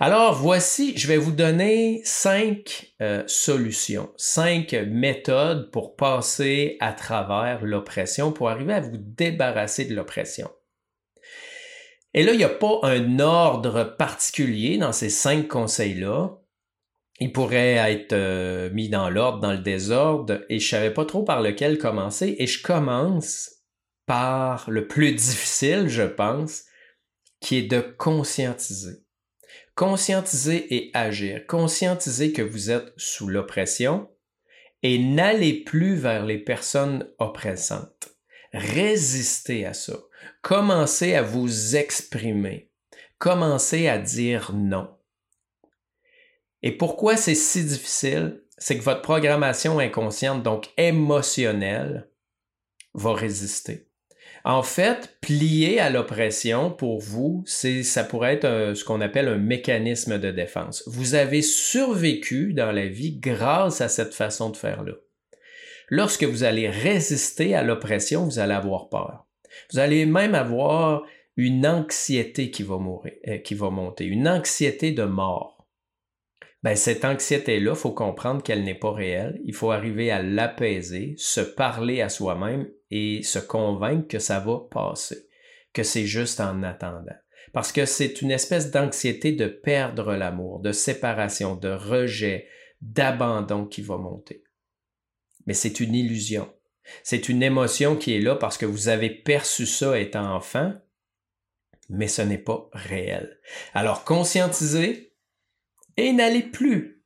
Alors 0.02 0.34
voici, 0.34 0.98
je 0.98 1.10
vais 1.10 1.18
vous 1.18 1.34
donner 1.34 2.00
cinq 2.06 2.94
euh, 3.02 3.22
solutions, 3.28 4.14
cinq 4.16 4.72
méthodes 4.88 5.72
pour 5.72 5.98
passer 5.98 6.78
à 6.80 6.94
travers 6.94 7.66
l'oppression, 7.66 8.32
pour 8.32 8.50
arriver 8.50 8.76
à 8.76 8.80
vous 8.80 8.96
débarrasser 8.96 9.84
de 9.84 9.94
l'oppression. 9.94 10.50
Et 12.14 12.24
là, 12.24 12.32
il 12.32 12.38
n'y 12.38 12.46
a 12.46 12.50
pas 12.50 12.80
un 12.84 13.20
ordre 13.20 13.84
particulier 13.98 14.78
dans 14.78 14.94
ces 14.94 15.10
cinq 15.10 15.50
conseils-là. 15.50 16.38
Ils 17.20 17.34
pourraient 17.34 17.76
être 17.76 18.14
euh, 18.14 18.70
mis 18.70 18.88
dans 18.88 19.10
l'ordre, 19.10 19.42
dans 19.42 19.52
le 19.52 19.58
désordre, 19.58 20.40
et 20.48 20.60
je 20.60 20.66
ne 20.66 20.80
savais 20.80 20.94
pas 20.94 21.04
trop 21.04 21.24
par 21.24 21.42
lequel 21.42 21.78
commencer. 21.78 22.38
Et 22.40 22.48
je 22.48 22.64
commence 22.64 23.50
par 24.06 24.70
le 24.70 24.88
plus 24.88 25.12
difficile, 25.12 25.90
je 25.90 26.04
pense, 26.04 26.64
qui 27.42 27.58
est 27.58 27.68
de 27.68 27.82
conscientiser. 27.82 29.04
Conscientiser 29.80 30.76
et 30.76 30.92
agir. 30.94 31.48
Conscientiser 31.48 32.34
que 32.34 32.42
vous 32.42 32.70
êtes 32.70 32.92
sous 32.98 33.30
l'oppression 33.30 34.10
et 34.84 35.00
n'allez 35.00 35.54
plus 35.54 35.96
vers 35.96 36.26
les 36.26 36.38
personnes 36.38 37.10
oppressantes. 37.18 38.10
Résistez 38.52 39.66
à 39.66 39.74
ça. 39.74 39.94
Commencez 40.42 41.16
à 41.16 41.22
vous 41.22 41.78
exprimer. 41.78 42.74
Commencez 43.20 43.88
à 43.88 44.00
dire 44.00 44.52
non. 44.54 44.98
Et 46.62 46.74
pourquoi 46.74 47.16
c'est 47.16 47.34
si 47.34 47.64
difficile? 47.64 48.44
C'est 48.58 48.78
que 48.78 48.84
votre 48.84 49.02
programmation 49.02 49.80
inconsciente, 49.80 50.44
donc 50.44 50.72
émotionnelle, 50.76 52.12
va 52.94 53.14
résister. 53.14 53.89
En 54.50 54.64
fait, 54.64 55.16
plier 55.22 55.80
à 55.80 55.92
l'oppression 55.92 56.72
pour 56.72 57.00
vous, 57.00 57.44
c'est 57.46 57.84
ça 57.84 58.04
pourrait 58.04 58.34
être 58.34 58.74
ce 58.74 58.84
qu'on 58.84 59.00
appelle 59.00 59.28
un 59.28 59.38
mécanisme 59.38 60.18
de 60.18 60.32
défense. 60.32 60.82
Vous 60.88 61.14
avez 61.14 61.44
survécu 61.44 62.54
dans 62.54 62.72
la 62.72 62.88
vie 62.88 63.20
grâce 63.20 63.80
à 63.80 63.88
cette 63.90 64.16
façon 64.16 64.50
de 64.50 64.58
faire-là. 64.58 64.94
Lorsque 65.90 66.24
vous 66.24 66.44
allez 66.44 66.68
résister 66.68 67.54
à 67.54 67.62
l'oppression, 67.62 68.26
vous 68.26 68.40
allez 68.40 68.56
avoir 68.56 68.90
peur. 68.90 69.28
Vous 69.72 69.78
allez 69.78 70.08
même 70.08 70.34
avoir 70.34 71.04
une 71.38 71.68
anxiété 71.68 72.50
qui 72.50 72.64
va 72.64 72.78
euh, 72.78 73.70
monter, 73.70 74.06
une 74.06 74.28
anxiété 74.28 74.92
de 74.92 75.04
mort 75.04 75.68
ben, 76.64 76.76
cette 76.76 77.06
anxiété-là, 77.06 77.72
il 77.72 77.78
faut 77.78 77.94
comprendre 77.94 78.44
qu'elle 78.44 78.66
n'est 78.66 78.76
pas 78.76 78.92
réelle. 78.92 79.40
Il 79.46 79.54
faut 79.54 79.72
arriver 79.72 80.12
à 80.12 80.22
l'apaiser, 80.22 81.14
se 81.18 81.40
parler 81.40 82.02
à 82.02 82.10
soi-même 82.10 82.68
et 82.92 83.22
se 83.24 83.40
convaincre 83.40 84.08
que 84.08 84.20
ça 84.20 84.40
va 84.40 84.60
passer, 84.72 85.28
que 85.74 85.84
c'est 85.84 86.06
juste 86.06 86.40
en 86.40 86.64
attendant. 86.64 87.16
Parce 87.54 87.72
que 87.72 87.86
c'est 87.86 88.22
une 88.22 88.32
espèce 88.32 88.72
d'anxiété 88.72 89.32
de 89.32 89.48
perdre 89.48 90.16
l'amour, 90.16 90.60
de 90.60 90.72
séparation, 90.72 91.56
de 91.56 91.70
rejet, 91.70 92.48
d'abandon 92.82 93.66
qui 93.66 93.82
va 93.82 93.98
monter. 93.98 94.44
Mais 95.46 95.54
c'est 95.54 95.80
une 95.80 95.96
illusion. 95.96 96.54
C'est 97.04 97.30
une 97.30 97.44
émotion 97.44 97.96
qui 97.96 98.16
est 98.16 98.22
là 98.22 98.36
parce 98.36 98.58
que 98.58 98.66
vous 98.66 98.88
avez 98.88 99.10
perçu 99.10 99.66
ça 99.66 100.00
étant 100.00 100.36
enfant, 100.36 100.74
mais 101.90 102.08
ce 102.08 102.22
n'est 102.22 102.38
pas 102.38 102.70
réel. 102.74 103.40
Alors 103.74 104.04
conscientisez 104.04 105.16
et 105.98 106.12
n'allez 106.14 106.44
plus 106.44 107.04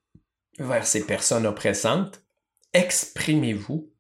vers 0.60 0.86
ces 0.86 1.06
personnes 1.06 1.46
oppressantes. 1.46 2.22
Exprimez-vous, 2.74 3.93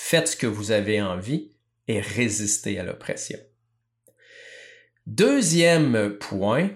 faites 0.00 0.28
ce 0.28 0.36
que 0.36 0.46
vous 0.46 0.70
avez 0.70 1.02
envie 1.02 1.50
et 1.88 1.98
résistez 2.00 2.78
à 2.78 2.84
l'oppression. 2.84 3.38
Deuxième 5.06 6.16
point, 6.18 6.70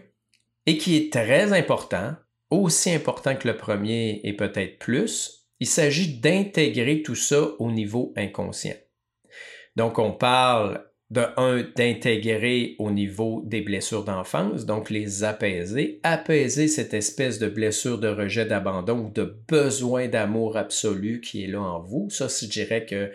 et 0.67 0.77
qui 0.77 0.97
est 0.97 1.13
très 1.13 1.53
important, 1.53 2.17
aussi 2.51 2.91
important 2.91 3.37
que 3.37 3.47
le 3.47 3.57
premier 3.57 4.21
et 4.25 4.35
peut-être 4.35 4.79
plus, 4.81 5.47
il 5.61 5.69
s'agit 5.69 6.19
d'intégrer 6.19 7.03
tout 7.03 7.15
ça 7.15 7.53
au 7.61 7.71
niveau 7.71 8.13
inconscient. 8.17 8.77
Donc 9.77 10.01
on 10.01 10.13
parle 10.13 10.85
de 11.13 11.27
un, 11.37 11.63
d'intégrer 11.77 12.75
au 12.79 12.91
niveau 12.91 13.43
des 13.45 13.61
blessures 13.61 14.03
d'enfance, 14.03 14.65
donc 14.65 14.89
les 14.89 15.25
apaiser, 15.25 16.01
apaiser 16.03 16.69
cette 16.69 16.95
espèce 16.95 17.39
de 17.39 17.49
blessure 17.49 17.99
de 17.99 18.09
rejet, 18.09 18.47
d'abandon 18.47 18.99
ou 18.99 19.11
de 19.11 19.37
besoin 19.47 20.09
d'amour 20.09 20.57
absolu 20.57 21.21
qui 21.21 21.45
est 21.45 21.49
là 21.49 21.61
en 21.61 21.81
vous. 21.81 22.09
Ça, 22.09 22.29
je 22.29 22.47
dirais 22.47 22.87
que 22.87 23.11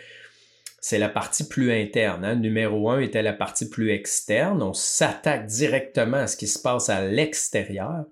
c'est 0.79 0.99
la 0.99 1.10
partie 1.10 1.47
plus 1.47 1.71
interne. 1.71 2.23
Hein. 2.23 2.36
Numéro 2.36 2.88
un 2.91 2.99
était 2.99 3.23
la 3.23 3.33
partie 3.33 3.67
plus 3.67 3.89
externe. 3.89 4.62
On 4.62 4.73
s'attaque 4.73 5.47
directement 5.47 6.17
à 6.17 6.27
ce 6.27 6.38
qui 6.38 6.45
se 6.45 6.60
passe 6.60 6.89
à 6.89 7.03
l'extérieur. 7.03 8.05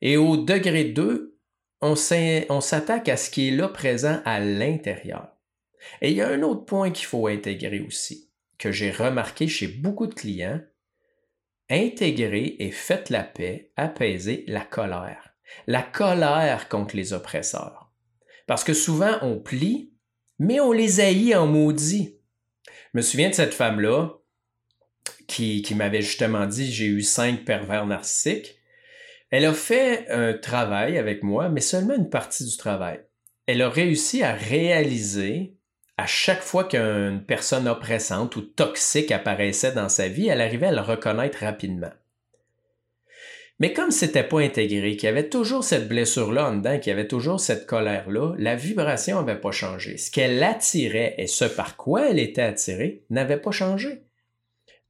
Et 0.00 0.16
au 0.16 0.38
degré 0.38 0.84
2, 0.84 1.36
on 1.82 1.94
s'attaque 1.94 3.10
à 3.10 3.18
ce 3.18 3.28
qui 3.28 3.48
est 3.48 3.56
là 3.56 3.68
présent 3.68 4.22
à 4.24 4.40
l'intérieur. 4.40 5.28
Et 6.00 6.12
il 6.12 6.16
y 6.16 6.22
a 6.22 6.28
un 6.28 6.42
autre 6.42 6.64
point 6.64 6.90
qu'il 6.90 7.06
faut 7.06 7.26
intégrer 7.26 7.80
aussi, 7.80 8.25
que 8.58 8.72
j'ai 8.72 8.90
remarqué 8.90 9.48
chez 9.48 9.68
beaucoup 9.68 10.06
de 10.06 10.14
clients. 10.14 10.60
Intégrer 11.68 12.56
et 12.60 12.70
faites 12.70 13.10
la 13.10 13.24
paix, 13.24 13.72
apaiser 13.76 14.44
la 14.46 14.60
colère. 14.60 15.34
La 15.66 15.82
colère 15.82 16.68
contre 16.68 16.96
les 16.96 17.12
oppresseurs. 17.12 17.90
Parce 18.46 18.62
que 18.62 18.74
souvent 18.74 19.18
on 19.22 19.40
plie 19.40 19.92
mais 20.38 20.60
on 20.60 20.72
les 20.72 21.00
haït 21.00 21.34
en 21.34 21.46
maudit. 21.46 22.18
Je 22.66 22.98
me 22.98 23.02
souviens 23.02 23.30
de 23.30 23.34
cette 23.34 23.54
femme-là 23.54 24.10
qui, 25.26 25.62
qui 25.62 25.74
m'avait 25.74 26.02
justement 26.02 26.46
dit 26.46 26.72
j'ai 26.72 26.86
eu 26.86 27.02
cinq 27.02 27.44
pervers 27.44 27.86
narcissiques. 27.86 28.58
Elle 29.30 29.44
a 29.44 29.54
fait 29.54 30.08
un 30.08 30.34
travail 30.34 30.98
avec 30.98 31.22
moi, 31.22 31.48
mais 31.48 31.60
seulement 31.60 31.94
une 31.94 32.10
partie 32.10 32.44
du 32.44 32.56
travail. 32.56 33.00
Elle 33.46 33.62
a 33.62 33.68
réussi 33.68 34.22
à 34.22 34.34
réaliser 34.34 35.55
à 35.98 36.06
chaque 36.06 36.42
fois 36.42 36.64
qu'une 36.64 37.24
personne 37.26 37.68
oppressante 37.68 38.36
ou 38.36 38.42
toxique 38.42 39.12
apparaissait 39.12 39.72
dans 39.72 39.88
sa 39.88 40.08
vie, 40.08 40.28
elle 40.28 40.42
arrivait 40.42 40.66
à 40.66 40.72
le 40.72 40.80
reconnaître 40.80 41.38
rapidement. 41.38 41.92
Mais 43.58 43.72
comme 43.72 43.90
c'était 43.90 44.22
pas 44.22 44.40
intégré, 44.40 44.96
qu'il 44.96 45.06
y 45.06 45.10
avait 45.10 45.30
toujours 45.30 45.64
cette 45.64 45.88
blessure-là 45.88 46.50
en 46.50 46.56
dedans, 46.56 46.78
qu'il 46.78 46.90
y 46.90 46.92
avait 46.92 47.08
toujours 47.08 47.40
cette 47.40 47.66
colère-là, 47.66 48.34
la 48.36 48.54
vibration 48.54 49.22
n'avait 49.22 49.40
pas 49.40 49.52
changé. 49.52 49.96
Ce 49.96 50.10
qu'elle 50.10 50.42
attirait 50.42 51.14
et 51.16 51.26
ce 51.26 51.46
par 51.46 51.78
quoi 51.78 52.10
elle 52.10 52.18
était 52.18 52.42
attirée 52.42 53.04
n'avait 53.08 53.38
pas 53.38 53.52
changé. 53.52 54.02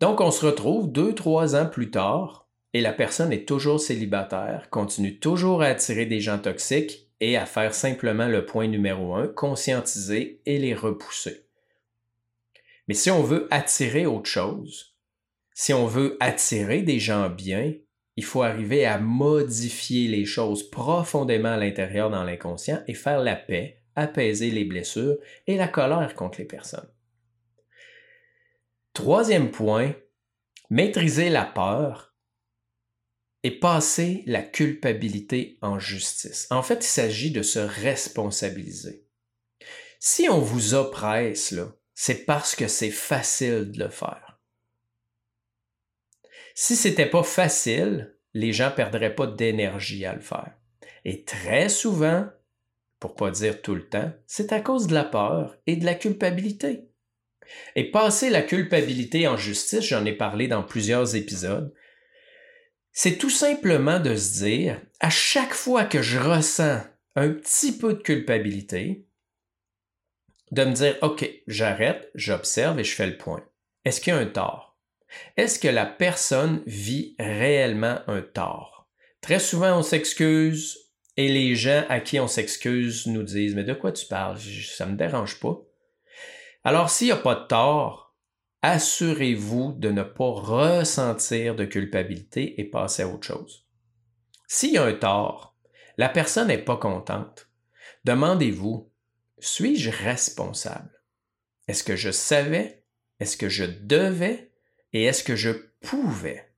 Donc 0.00 0.20
on 0.20 0.32
se 0.32 0.44
retrouve 0.44 0.90
deux, 0.90 1.14
trois 1.14 1.54
ans 1.54 1.66
plus 1.66 1.90
tard 1.90 2.48
et 2.72 2.80
la 2.80 2.92
personne 2.92 3.32
est 3.32 3.46
toujours 3.46 3.80
célibataire, 3.80 4.68
continue 4.70 5.18
toujours 5.20 5.62
à 5.62 5.66
attirer 5.66 6.04
des 6.04 6.20
gens 6.20 6.38
toxiques 6.38 7.05
et 7.20 7.36
à 7.36 7.46
faire 7.46 7.74
simplement 7.74 8.28
le 8.28 8.44
point 8.44 8.68
numéro 8.68 9.14
un, 9.14 9.28
conscientiser 9.28 10.40
et 10.46 10.58
les 10.58 10.74
repousser. 10.74 11.46
Mais 12.88 12.94
si 12.94 13.10
on 13.10 13.22
veut 13.22 13.48
attirer 13.50 14.06
autre 14.06 14.28
chose, 14.28 14.96
si 15.54 15.72
on 15.72 15.86
veut 15.86 16.16
attirer 16.20 16.82
des 16.82 16.98
gens 16.98 17.30
bien, 17.30 17.72
il 18.16 18.24
faut 18.24 18.42
arriver 18.42 18.86
à 18.86 18.98
modifier 18.98 20.08
les 20.08 20.24
choses 20.24 20.70
profondément 20.70 21.52
à 21.52 21.56
l'intérieur 21.56 22.10
dans 22.10 22.24
l'inconscient 22.24 22.82
et 22.86 22.94
faire 22.94 23.20
la 23.20 23.36
paix, 23.36 23.82
apaiser 23.94 24.50
les 24.50 24.64
blessures 24.64 25.16
et 25.46 25.56
la 25.56 25.68
colère 25.68 26.14
contre 26.14 26.38
les 26.38 26.46
personnes. 26.46 26.88
Troisième 28.92 29.50
point, 29.50 29.94
maîtriser 30.70 31.28
la 31.28 31.44
peur 31.44 32.14
et 33.42 33.58
passer 33.58 34.22
la 34.26 34.42
culpabilité 34.42 35.58
en 35.62 35.78
justice. 35.78 36.46
En 36.50 36.62
fait, 36.62 36.84
il 36.84 36.88
s'agit 36.88 37.30
de 37.30 37.42
se 37.42 37.58
responsabiliser. 37.58 39.06
Si 40.00 40.28
on 40.28 40.40
vous 40.40 40.74
oppresse, 40.74 41.54
c'est 41.94 42.24
parce 42.24 42.54
que 42.54 42.68
c'est 42.68 42.90
facile 42.90 43.70
de 43.72 43.84
le 43.84 43.90
faire. 43.90 44.38
Si 46.54 46.76
c'était 46.76 47.08
pas 47.08 47.22
facile, 47.22 48.16
les 48.34 48.52
gens 48.52 48.70
perdraient 48.70 49.14
pas 49.14 49.26
d'énergie 49.26 50.04
à 50.04 50.14
le 50.14 50.20
faire. 50.20 50.52
Et 51.04 51.24
très 51.24 51.68
souvent, 51.68 52.28
pour 52.98 53.14
pas 53.14 53.30
dire 53.30 53.62
tout 53.62 53.74
le 53.74 53.88
temps, 53.88 54.12
c'est 54.26 54.52
à 54.52 54.60
cause 54.60 54.86
de 54.86 54.94
la 54.94 55.04
peur 55.04 55.56
et 55.66 55.76
de 55.76 55.84
la 55.84 55.94
culpabilité. 55.94 56.88
Et 57.76 57.90
passer 57.90 58.30
la 58.30 58.42
culpabilité 58.42 59.28
en 59.28 59.36
justice, 59.36 59.84
j'en 59.84 60.04
ai 60.04 60.12
parlé 60.12 60.48
dans 60.48 60.62
plusieurs 60.62 61.14
épisodes, 61.14 61.72
c'est 62.98 63.18
tout 63.18 63.28
simplement 63.28 64.00
de 64.00 64.16
se 64.16 64.42
dire, 64.42 64.80
à 65.00 65.10
chaque 65.10 65.52
fois 65.52 65.84
que 65.84 66.00
je 66.00 66.18
ressens 66.18 66.80
un 67.14 67.28
petit 67.28 67.76
peu 67.76 67.92
de 67.92 68.00
culpabilité, 68.00 69.06
de 70.50 70.64
me 70.64 70.72
dire, 70.72 70.96
OK, 71.02 71.28
j'arrête, 71.46 72.10
j'observe 72.14 72.80
et 72.80 72.84
je 72.84 72.94
fais 72.94 73.06
le 73.06 73.18
point. 73.18 73.44
Est-ce 73.84 74.00
qu'il 74.00 74.14
y 74.14 74.16
a 74.16 74.18
un 74.18 74.24
tort? 74.24 74.78
Est-ce 75.36 75.58
que 75.58 75.68
la 75.68 75.84
personne 75.84 76.62
vit 76.66 77.14
réellement 77.18 77.98
un 78.06 78.22
tort? 78.22 78.88
Très 79.20 79.40
souvent, 79.40 79.78
on 79.78 79.82
s'excuse 79.82 80.78
et 81.18 81.28
les 81.28 81.54
gens 81.54 81.84
à 81.90 82.00
qui 82.00 82.18
on 82.18 82.28
s'excuse 82.28 83.06
nous 83.08 83.24
disent 83.24 83.54
Mais 83.54 83.64
de 83.64 83.74
quoi 83.74 83.92
tu 83.92 84.06
parles? 84.06 84.38
Ça 84.38 84.86
ne 84.86 84.92
me 84.92 84.96
dérange 84.96 85.38
pas. 85.38 85.60
Alors, 86.64 86.88
s'il 86.88 87.08
n'y 87.08 87.12
a 87.12 87.16
pas 87.16 87.34
de 87.34 87.46
tort, 87.46 88.05
assurez-vous 88.62 89.72
de 89.72 89.90
ne 89.90 90.02
pas 90.02 90.30
ressentir 90.30 91.54
de 91.54 91.64
culpabilité 91.64 92.60
et 92.60 92.64
passer 92.64 93.02
à 93.02 93.08
autre 93.08 93.26
chose. 93.26 93.66
S'il 94.48 94.72
y 94.72 94.78
a 94.78 94.84
un 94.84 94.94
tort, 94.94 95.56
la 95.96 96.08
personne 96.08 96.48
n'est 96.48 96.58
pas 96.58 96.76
contente. 96.76 97.48
Demandez-vous, 98.04 98.90
suis-je 99.38 99.90
responsable? 99.90 101.02
Est-ce 101.68 101.84
que 101.84 101.96
je 101.96 102.10
savais? 102.10 102.84
Est-ce 103.18 103.36
que 103.36 103.48
je 103.48 103.64
devais? 103.64 104.50
et 104.96 105.04
est-ce 105.04 105.22
que 105.22 105.36
je 105.36 105.50
pouvais? 105.80 106.48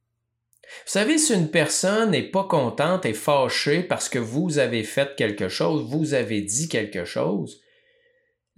Vous 0.63 0.93
savez, 0.93 1.19
si 1.19 1.35
une 1.35 1.51
personne 1.51 2.11
n'est 2.11 2.31
pas 2.31 2.45
contente 2.45 3.07
et 3.07 3.15
fâchée 3.15 3.83
parce 3.83 4.09
que 4.09 4.19
vous 4.19 4.59
avez 4.59 4.85
fait 4.85 5.17
quelque 5.17 5.49
chose, 5.49 5.89
vous 5.89 6.15
avez 6.15 6.43
dit 6.43 6.69
quelque 6.69 7.05
chose, 7.05 7.61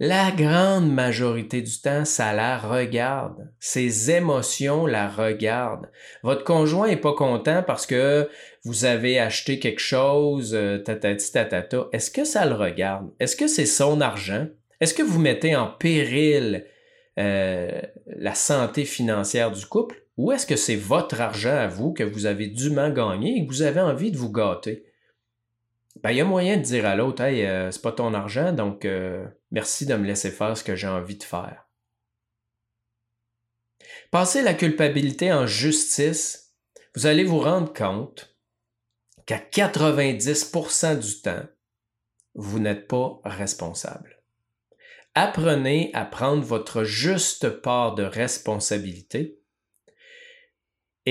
la 0.03 0.31
grande 0.31 0.91
majorité 0.91 1.61
du 1.61 1.79
temps, 1.79 2.05
ça 2.05 2.33
la 2.33 2.57
regarde. 2.57 3.51
Ses 3.59 4.09
émotions 4.09 4.87
la 4.87 5.07
regardent. 5.07 5.91
Votre 6.23 6.43
conjoint 6.43 6.87
n'est 6.87 6.97
pas 6.97 7.13
content 7.13 7.61
parce 7.61 7.85
que 7.85 8.27
vous 8.63 8.85
avez 8.85 9.19
acheté 9.19 9.59
quelque 9.59 9.79
chose, 9.79 10.55
euh, 10.55 10.79
tatati 10.79 11.31
tatata. 11.31 11.85
Est-ce 11.91 12.09
que 12.09 12.25
ça 12.25 12.47
le 12.47 12.55
regarde? 12.55 13.11
Est-ce 13.19 13.35
que 13.35 13.45
c'est 13.45 13.67
son 13.67 14.01
argent? 14.01 14.47
Est-ce 14.79 14.95
que 14.95 15.03
vous 15.03 15.19
mettez 15.19 15.55
en 15.55 15.67
péril 15.67 16.65
euh, 17.19 17.79
la 18.07 18.33
santé 18.33 18.85
financière 18.85 19.51
du 19.51 19.67
couple? 19.67 20.03
Ou 20.17 20.31
est-ce 20.31 20.47
que 20.47 20.55
c'est 20.55 20.75
votre 20.75 21.21
argent 21.21 21.55
à 21.55 21.67
vous 21.67 21.93
que 21.93 22.03
vous 22.03 22.25
avez 22.25 22.47
dûment 22.47 22.89
gagné 22.89 23.37
et 23.37 23.45
que 23.45 23.51
vous 23.51 23.61
avez 23.61 23.81
envie 23.81 24.09
de 24.09 24.17
vous 24.17 24.31
gâter? 24.31 24.83
Ben, 25.97 26.11
il 26.11 26.17
y 26.17 26.21
a 26.21 26.25
moyen 26.25 26.57
de 26.57 26.61
dire 26.61 26.85
à 26.85 26.95
l'autre, 26.95 27.21
hey, 27.21 27.45
euh, 27.45 27.69
c'est 27.71 27.81
pas 27.81 27.91
ton 27.91 28.13
argent, 28.13 28.53
donc 28.53 28.85
euh, 28.85 29.25
merci 29.51 29.85
de 29.85 29.95
me 29.95 30.05
laisser 30.05 30.31
faire 30.31 30.55
ce 30.55 30.63
que 30.63 30.75
j'ai 30.75 30.87
envie 30.87 31.17
de 31.17 31.23
faire. 31.23 31.67
Passez 34.09 34.41
la 34.41 34.53
culpabilité 34.53 35.33
en 35.33 35.47
justice, 35.47 36.53
vous 36.95 37.07
allez 37.07 37.23
vous 37.23 37.39
rendre 37.39 37.73
compte 37.73 38.35
qu'à 39.25 39.37
90% 39.37 40.99
du 40.99 41.21
temps, 41.21 41.45
vous 42.33 42.59
n'êtes 42.59 42.87
pas 42.87 43.19
responsable. 43.25 44.21
Apprenez 45.13 45.91
à 45.93 46.05
prendre 46.05 46.43
votre 46.43 46.85
juste 46.85 47.49
part 47.49 47.95
de 47.95 48.03
responsabilité 48.03 49.40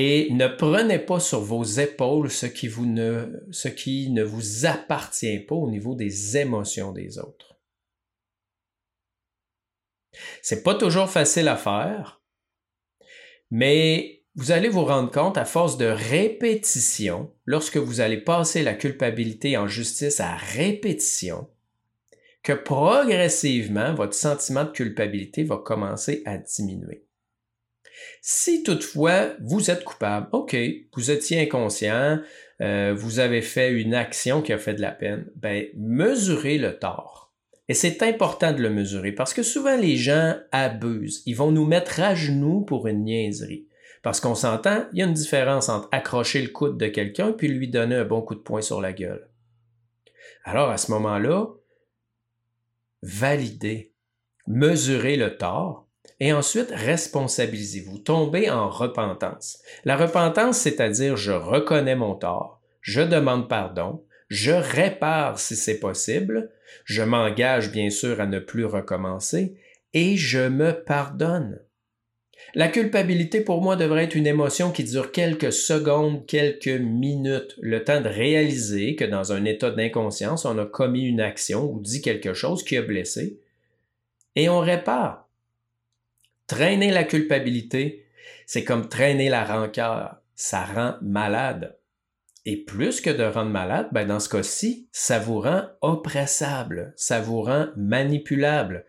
et 0.03 0.31
ne 0.31 0.49
prenez 0.49 0.99
pas 0.99 1.21
sur 1.21 1.41
vos 1.41 1.63
épaules 1.63 2.31
ce 2.31 2.47
qui, 2.47 2.71
ne, 2.81 3.45
ce 3.51 3.69
qui 3.69 4.09
ne 4.09 4.23
vous 4.23 4.65
appartient 4.65 5.41
pas 5.41 5.55
au 5.55 5.69
niveau 5.71 5.95
des 5.95 6.39
émotions 6.39 6.93
des 6.93 7.19
autres. 7.19 7.61
C'est 10.41 10.63
pas 10.63 10.75
toujours 10.75 11.11
facile 11.11 11.49
à 11.49 11.57
faire, 11.57 12.23
Mais 13.51 14.25
vous 14.37 14.53
allez 14.53 14.71
vous 14.71 14.87
rendre 14.87 15.11
compte 15.11 15.37
à 15.37 15.45
force 15.45 15.77
de 15.77 15.85
répétition, 15.85 17.35
lorsque 17.45 17.77
vous 17.77 18.01
allez 18.01 18.23
passer 18.23 18.63
la 18.63 18.73
culpabilité 18.73 19.59
en 19.59 19.67
justice 19.67 20.19
à 20.21 20.35
répétition, 20.35 21.47
que 22.43 22.55
progressivement, 22.55 23.93
votre 23.93 24.15
sentiment 24.15 24.65
de 24.65 24.71
culpabilité 24.71 25.45
va 25.45 25.59
commencer 25.59 26.23
à 26.25 26.39
diminuer. 26.39 27.05
Si 28.23 28.63
toutefois 28.63 29.35
vous 29.41 29.71
êtes 29.71 29.85
coupable, 29.85 30.29
OK, 30.33 30.57
vous 30.95 31.11
étiez 31.11 31.41
inconscient, 31.41 32.21
euh, 32.61 32.95
vous 32.97 33.19
avez 33.19 33.43
fait 33.43 33.73
une 33.73 33.95
action 33.95 34.43
qui 34.43 34.53
a 34.53 34.59
fait 34.59 34.75
de 34.75 34.83
la 34.83 34.93
peine, 34.93 35.27
ben, 35.37 35.67
mesurez 35.77 36.59
le 36.59 36.79
tort. 36.79 37.33
Et 37.69 37.75
c'est 37.75 38.03
important 38.03 38.53
de 38.53 38.63
le 38.63 38.71
mesurer 38.71 39.13
parce 39.13 39.33
que 39.33 39.43
souvent 39.43 39.77
les 39.77 39.97
gens 39.97 40.37
abusent. 40.51 41.23
Ils 41.27 41.37
vont 41.37 41.53
nous 41.53 41.67
mettre 41.67 42.01
à 42.01 42.15
genoux 42.15 42.63
pour 42.63 42.89
une 42.89 43.05
niaiserie. 43.05 43.69
Parce 44.03 44.21
qu'on 44.21 44.35
s'entend, 44.35 44.87
il 44.93 44.99
y 44.99 45.03
a 45.03 45.07
une 45.07 45.13
différence 45.13 45.69
entre 45.69 45.89
accrocher 45.93 46.43
le 46.43 46.49
coude 46.49 46.79
de 46.79 46.87
quelqu'un 46.89 47.33
puis 47.33 47.49
lui 47.49 47.69
donner 47.69 47.97
un 47.97 48.05
bon 48.05 48.23
coup 48.23 48.35
de 48.35 48.41
poing 48.41 48.63
sur 48.63 48.81
la 48.81 48.93
gueule. 48.93 49.29
Alors 50.45 50.71
à 50.71 50.79
ce 50.79 50.91
moment-là, 50.91 51.47
validez, 53.03 53.93
mesurez 54.47 55.17
le 55.17 55.37
tort 55.37 55.87
et 56.21 56.33
ensuite 56.33 56.71
responsabilisez-vous. 56.71 57.99
Tombez 57.99 58.51
en 58.51 58.69
repentance. 58.69 59.59
La 59.85 59.97
repentance, 59.97 60.59
c'est-à-dire 60.59 61.17
je 61.17 61.33
reconnais 61.33 61.97
mon 61.97 62.15
tort, 62.15 62.61
je 62.83 63.01
demande 63.01 63.49
pardon, 63.49 64.05
je 64.29 64.53
répare 64.53 65.39
si 65.39 65.57
c'est 65.57 65.81
possible, 65.81 66.51
je 66.85 67.03
m'engage 67.03 67.73
bien 67.73 67.91
sûr 67.91 68.21
à 68.21 68.27
ne 68.27 68.39
plus 68.39 68.65
recommencer 68.65 69.57
et 69.93 70.17
je 70.17 70.49
me 70.49 70.73
pardonne. 70.73 71.61
La 72.55 72.69
culpabilité 72.69 73.43
pour 73.43 73.63
moi 73.63 73.77
devrait 73.77 74.05
être 74.05 74.15
une 74.15 74.27
émotion 74.27 74.73
qui 74.73 74.85
dure 74.85 75.13
quelques 75.13 75.53
secondes, 75.53 76.27
quelques 76.27 76.69
minutes, 76.69 77.55
le 77.61 77.85
temps 77.85 78.01
de 78.01 78.09
réaliser 78.09 78.97
que 78.97 79.05
dans 79.05 79.33
un 79.33 79.45
état 79.45 79.71
d'inconscience, 79.71 80.45
on 80.45 80.59
a 80.59 80.67
commis 80.67 81.05
une 81.05 81.21
action 81.21 81.71
ou 81.71 81.81
dit 81.81 82.01
quelque 82.01 82.35
chose 82.35 82.65
qui 82.65 82.77
a 82.77 82.83
blessé, 82.83 83.39
et 84.37 84.49
on 84.49 84.61
répare. 84.61 85.30
Traîner 86.51 86.91
la 86.91 87.05
culpabilité, 87.05 88.07
c'est 88.45 88.65
comme 88.65 88.89
traîner 88.89 89.29
la 89.29 89.45
rancœur, 89.45 90.17
ça 90.35 90.65
rend 90.65 90.97
malade. 91.01 91.79
Et 92.45 92.57
plus 92.57 93.01
que 93.01 93.09
de 93.11 93.23
rendre 93.23 93.53
malade, 93.53 93.87
ben 93.93 94.05
dans 94.05 94.19
ce 94.19 94.29
cas-ci, 94.29 94.89
ça 94.91 95.21
vous 95.21 95.39
rend 95.39 95.63
oppressable, 95.81 96.93
ça 96.97 97.21
vous 97.21 97.41
rend 97.43 97.69
manipulable. 97.77 98.85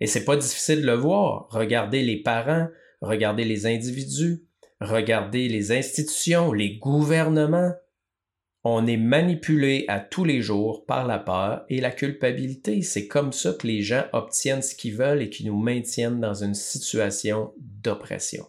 Et 0.00 0.06
c'est 0.06 0.26
pas 0.26 0.36
difficile 0.36 0.82
de 0.82 0.86
le 0.86 0.96
voir. 0.96 1.48
Regardez 1.48 2.02
les 2.02 2.22
parents, 2.22 2.68
regardez 3.00 3.44
les 3.44 3.64
individus, 3.64 4.44
regardez 4.82 5.48
les 5.48 5.72
institutions, 5.72 6.52
les 6.52 6.76
gouvernements. 6.76 7.72
On 8.64 8.86
est 8.86 8.96
manipulé 8.96 9.84
à 9.88 10.00
tous 10.00 10.24
les 10.24 10.42
jours 10.42 10.84
par 10.84 11.06
la 11.06 11.18
peur 11.18 11.64
et 11.68 11.80
la 11.80 11.90
culpabilité. 11.90 12.82
C'est 12.82 13.06
comme 13.06 13.32
ça 13.32 13.52
que 13.52 13.66
les 13.66 13.82
gens 13.82 14.04
obtiennent 14.12 14.62
ce 14.62 14.74
qu'ils 14.74 14.96
veulent 14.96 15.22
et 15.22 15.30
qui 15.30 15.46
nous 15.46 15.58
maintiennent 15.58 16.20
dans 16.20 16.42
une 16.42 16.54
situation 16.54 17.54
d'oppression. 17.56 18.46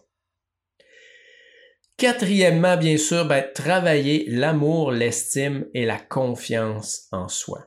Quatrièmement, 1.96 2.76
bien 2.76 2.96
sûr, 2.96 3.26
ben, 3.26 3.44
travailler 3.54 4.24
l'amour, 4.28 4.90
l'estime 4.90 5.66
et 5.74 5.84
la 5.84 5.98
confiance 5.98 7.06
en 7.12 7.28
soi. 7.28 7.66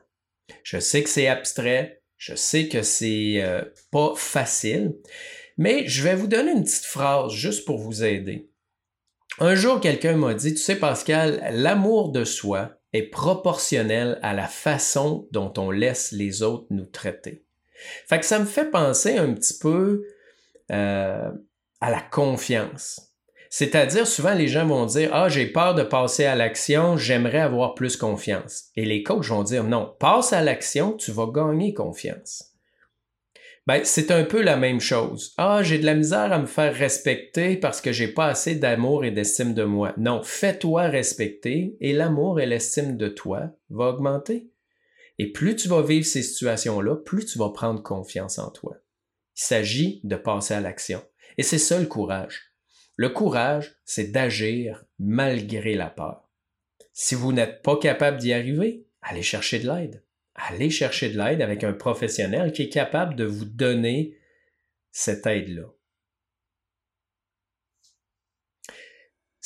Je 0.64 0.80
sais 0.80 1.04
que 1.04 1.08
c'est 1.08 1.28
abstrait, 1.28 2.02
je 2.16 2.34
sais 2.34 2.68
que 2.68 2.82
c'est 2.82 3.42
euh, 3.42 3.62
pas 3.92 4.14
facile, 4.16 4.96
mais 5.56 5.86
je 5.86 6.02
vais 6.02 6.16
vous 6.16 6.26
donner 6.26 6.50
une 6.50 6.64
petite 6.64 6.84
phrase 6.84 7.32
juste 7.32 7.64
pour 7.64 7.78
vous 7.78 8.02
aider. 8.02 8.50
Un 9.40 9.54
jour, 9.56 9.80
quelqu'un 9.80 10.16
m'a 10.16 10.34
dit, 10.34 10.54
tu 10.54 10.60
sais 10.60 10.76
Pascal, 10.76 11.42
l'amour 11.50 12.12
de 12.12 12.24
soi 12.24 12.70
est 12.92 13.02
proportionnel 13.02 14.18
à 14.22 14.32
la 14.32 14.46
façon 14.46 15.26
dont 15.32 15.52
on 15.58 15.70
laisse 15.70 16.12
les 16.12 16.42
autres 16.42 16.66
nous 16.70 16.84
traiter. 16.84 17.44
Fait 18.06 18.20
que 18.20 18.26
ça 18.26 18.38
me 18.38 18.44
fait 18.44 18.70
penser 18.70 19.16
un 19.18 19.32
petit 19.32 19.58
peu 19.58 20.04
euh, 20.70 21.30
à 21.80 21.90
la 21.90 22.00
confiance. 22.00 23.10
C'est-à-dire, 23.50 24.06
souvent, 24.06 24.34
les 24.34 24.48
gens 24.48 24.66
vont 24.66 24.86
dire 24.86 25.10
Ah, 25.12 25.28
j'ai 25.28 25.46
peur 25.46 25.74
de 25.74 25.82
passer 25.82 26.24
à 26.24 26.34
l'action, 26.34 26.96
j'aimerais 26.96 27.40
avoir 27.40 27.74
plus 27.74 27.96
confiance. 27.96 28.66
Et 28.76 28.84
les 28.84 29.02
coachs 29.02 29.26
vont 29.26 29.42
dire 29.42 29.64
Non, 29.64 29.94
passe 29.98 30.32
à 30.32 30.42
l'action, 30.42 30.92
tu 30.92 31.10
vas 31.10 31.26
gagner 31.26 31.74
confiance. 31.74 32.53
Ben, 33.66 33.82
c'est 33.84 34.10
un 34.10 34.24
peu 34.24 34.42
la 34.42 34.58
même 34.58 34.80
chose. 34.80 35.32
Ah, 35.38 35.62
j'ai 35.62 35.78
de 35.78 35.86
la 35.86 35.94
misère 35.94 36.32
à 36.32 36.38
me 36.38 36.46
faire 36.46 36.74
respecter 36.74 37.56
parce 37.56 37.80
que 37.80 37.92
j'ai 37.92 38.08
pas 38.08 38.26
assez 38.26 38.56
d'amour 38.56 39.06
et 39.06 39.10
d'estime 39.10 39.54
de 39.54 39.64
moi. 39.64 39.94
Non, 39.96 40.22
fais-toi 40.22 40.88
respecter 40.88 41.74
et 41.80 41.94
l'amour 41.94 42.40
et 42.40 42.46
l'estime 42.46 42.98
de 42.98 43.08
toi 43.08 43.50
va 43.70 43.86
augmenter. 43.86 44.50
Et 45.18 45.32
plus 45.32 45.56
tu 45.56 45.68
vas 45.68 45.80
vivre 45.80 46.04
ces 46.04 46.22
situations-là, 46.22 46.96
plus 46.96 47.24
tu 47.24 47.38
vas 47.38 47.50
prendre 47.50 47.82
confiance 47.82 48.38
en 48.38 48.50
toi. 48.50 48.76
Il 49.36 49.42
s'agit 49.42 50.00
de 50.04 50.16
passer 50.16 50.52
à 50.52 50.60
l'action. 50.60 51.02
Et 51.38 51.42
c'est 51.42 51.58
ça 51.58 51.78
le 51.80 51.86
courage. 51.86 52.52
Le 52.96 53.08
courage, 53.08 53.76
c'est 53.86 54.12
d'agir 54.12 54.84
malgré 54.98 55.74
la 55.74 55.88
peur. 55.88 56.28
Si 56.92 57.14
vous 57.14 57.32
n'êtes 57.32 57.62
pas 57.62 57.78
capable 57.78 58.18
d'y 58.18 58.34
arriver, 58.34 58.86
allez 59.00 59.22
chercher 59.22 59.58
de 59.58 59.72
l'aide 59.72 60.03
allez 60.34 60.70
chercher 60.70 61.10
de 61.10 61.18
l'aide 61.18 61.42
avec 61.42 61.64
un 61.64 61.72
professionnel 61.72 62.52
qui 62.52 62.62
est 62.62 62.68
capable 62.68 63.14
de 63.14 63.24
vous 63.24 63.44
donner 63.44 64.16
cette 64.90 65.26
aide-là. 65.26 65.66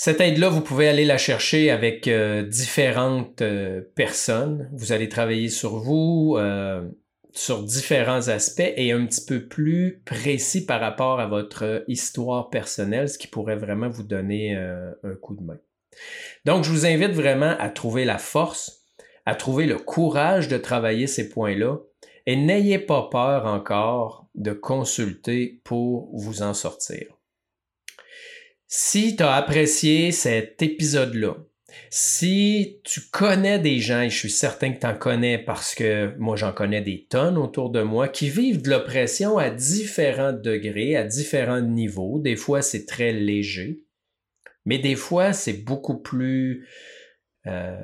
Cette 0.01 0.21
aide-là, 0.21 0.49
vous 0.49 0.61
pouvez 0.61 0.89
aller 0.89 1.05
la 1.05 1.19
chercher 1.19 1.73
avec 1.73 2.07
euh, 2.07 2.45
différentes 2.45 3.43
euh, 3.43 3.81
personnes. 3.97 4.71
Vous 4.73 4.93
allez 4.93 5.09
travailler 5.09 5.49
sur 5.49 5.79
vous, 5.79 6.37
euh, 6.39 6.89
sur 7.33 7.65
différents 7.65 8.29
aspects 8.29 8.73
et 8.77 8.93
un 8.93 9.05
petit 9.07 9.25
peu 9.27 9.49
plus 9.49 10.01
précis 10.07 10.65
par 10.65 10.81
rapport 10.81 11.19
à 11.19 11.27
votre 11.27 11.83
histoire 11.89 12.49
personnelle, 12.49 13.09
ce 13.09 13.19
qui 13.19 13.27
pourrait 13.27 13.57
vraiment 13.57 13.89
vous 13.89 14.05
donner 14.05 14.55
un 14.55 15.15
coup 15.21 15.35
de 15.35 15.43
main. 15.43 15.59
Donc, 16.45 16.63
je 16.63 16.71
vous 16.71 16.87
invite 16.87 17.11
vraiment 17.11 17.57
à 17.59 17.69
trouver 17.69 18.05
la 18.05 18.19
force 18.19 18.78
à 19.29 19.35
trouver 19.35 19.67
le 19.67 19.77
courage 19.77 20.49
de 20.49 20.57
travailler 20.57 21.07
ces 21.07 21.29
points-là 21.29 21.77
et 22.25 22.35
n'ayez 22.35 22.79
pas 22.79 23.11
peur 23.13 23.45
encore 23.45 24.27
de 24.35 24.55
consulter 24.55 25.61
pour 25.65 26.09
vous 26.17 26.41
en 26.41 26.55
sortir. 26.55 27.09
Si 28.69 29.17
tu 29.17 29.23
as 29.23 29.35
apprécié 29.35 30.13
cet 30.13 30.63
épisode-là, 30.63 31.37
si 31.91 32.81
tu 32.85 33.03
connais 33.13 33.59
des 33.59 33.81
gens, 33.81 34.01
et 34.01 34.09
je 34.09 34.17
suis 34.17 34.31
certain 34.31 34.73
que 34.73 34.81
tu 34.81 34.87
en 34.87 34.97
connais 34.97 35.37
parce 35.37 35.75
que 35.75 36.17
moi 36.17 36.37
j'en 36.37 36.55
connais 36.55 36.81
des 36.81 37.05
tonnes 37.11 37.37
autour 37.37 37.69
de 37.69 37.83
moi, 37.83 38.09
qui 38.09 38.31
vivent 38.31 38.63
de 38.63 38.71
l'oppression 38.71 39.37
à 39.37 39.51
différents 39.51 40.33
degrés, 40.33 40.97
à 40.97 41.05
différents 41.05 41.61
niveaux, 41.61 42.19
des 42.19 42.37
fois 42.37 42.63
c'est 42.63 42.87
très 42.87 43.13
léger, 43.13 43.85
mais 44.65 44.79
des 44.79 44.97
fois 44.97 45.35
c'est 45.35 45.65
beaucoup 45.65 45.99
plus 45.99 46.67
euh, 47.47 47.77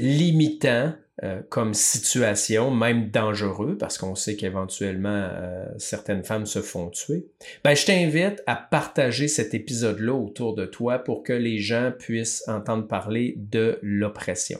limitant 0.00 0.92
euh, 1.22 1.42
comme 1.50 1.74
situation, 1.74 2.70
même 2.70 3.10
dangereux, 3.10 3.76
parce 3.78 3.98
qu'on 3.98 4.14
sait 4.14 4.36
qu'éventuellement 4.36 5.28
euh, 5.30 5.66
certaines 5.76 6.24
femmes 6.24 6.46
se 6.46 6.62
font 6.62 6.88
tuer, 6.88 7.26
ben, 7.62 7.74
je 7.74 7.84
t'invite 7.84 8.42
à 8.46 8.56
partager 8.56 9.28
cet 9.28 9.52
épisode-là 9.52 10.14
autour 10.14 10.54
de 10.54 10.64
toi 10.64 10.98
pour 10.98 11.22
que 11.22 11.34
les 11.34 11.58
gens 11.58 11.92
puissent 11.98 12.42
entendre 12.48 12.88
parler 12.88 13.34
de 13.36 13.78
l'oppression. 13.82 14.58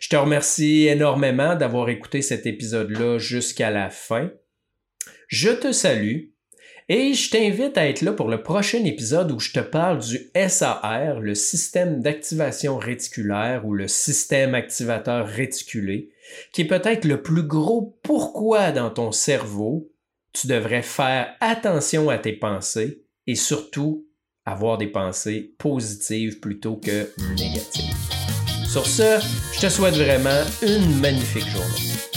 Je 0.00 0.08
te 0.08 0.16
remercie 0.16 0.86
énormément 0.86 1.54
d'avoir 1.54 1.90
écouté 1.90 2.22
cet 2.22 2.46
épisode-là 2.46 3.18
jusqu'à 3.18 3.70
la 3.70 3.90
fin. 3.90 4.30
Je 5.28 5.50
te 5.50 5.70
salue 5.70 6.28
et 6.88 7.14
je 7.14 7.30
t'invite 7.30 7.78
à 7.78 7.88
être 7.88 8.02
là 8.02 8.12
pour 8.12 8.28
le 8.28 8.42
prochain 8.42 8.84
épisode 8.84 9.32
où 9.32 9.40
je 9.40 9.52
te 9.52 9.60
parle 9.60 10.00
du 10.00 10.30
SAR, 10.48 11.20
le 11.20 11.34
système 11.34 12.00
d'activation 12.00 12.76
réticulaire 12.76 13.66
ou 13.66 13.72
le 13.72 13.88
système 13.88 14.54
activateur 14.54 15.26
réticulé, 15.26 16.10
qui 16.52 16.62
est 16.62 16.66
peut-être 16.66 17.06
le 17.06 17.22
plus 17.22 17.44
gros 17.44 17.98
pourquoi 18.02 18.70
dans 18.70 18.90
ton 18.90 19.12
cerveau 19.12 19.90
tu 20.32 20.48
devrais 20.48 20.82
faire 20.82 21.34
attention 21.40 22.10
à 22.10 22.18
tes 22.18 22.32
pensées 22.32 23.02
et 23.26 23.36
surtout 23.36 24.06
avoir 24.44 24.76
des 24.76 24.88
pensées 24.88 25.54
positives 25.58 26.40
plutôt 26.40 26.76
que 26.76 27.08
négatives. 27.38 27.94
Sur 28.68 28.86
ce, 28.86 29.20
je 29.54 29.60
te 29.60 29.68
souhaite 29.68 29.94
vraiment 29.94 30.42
une 30.62 31.00
magnifique 31.00 31.48
journée. 31.48 32.13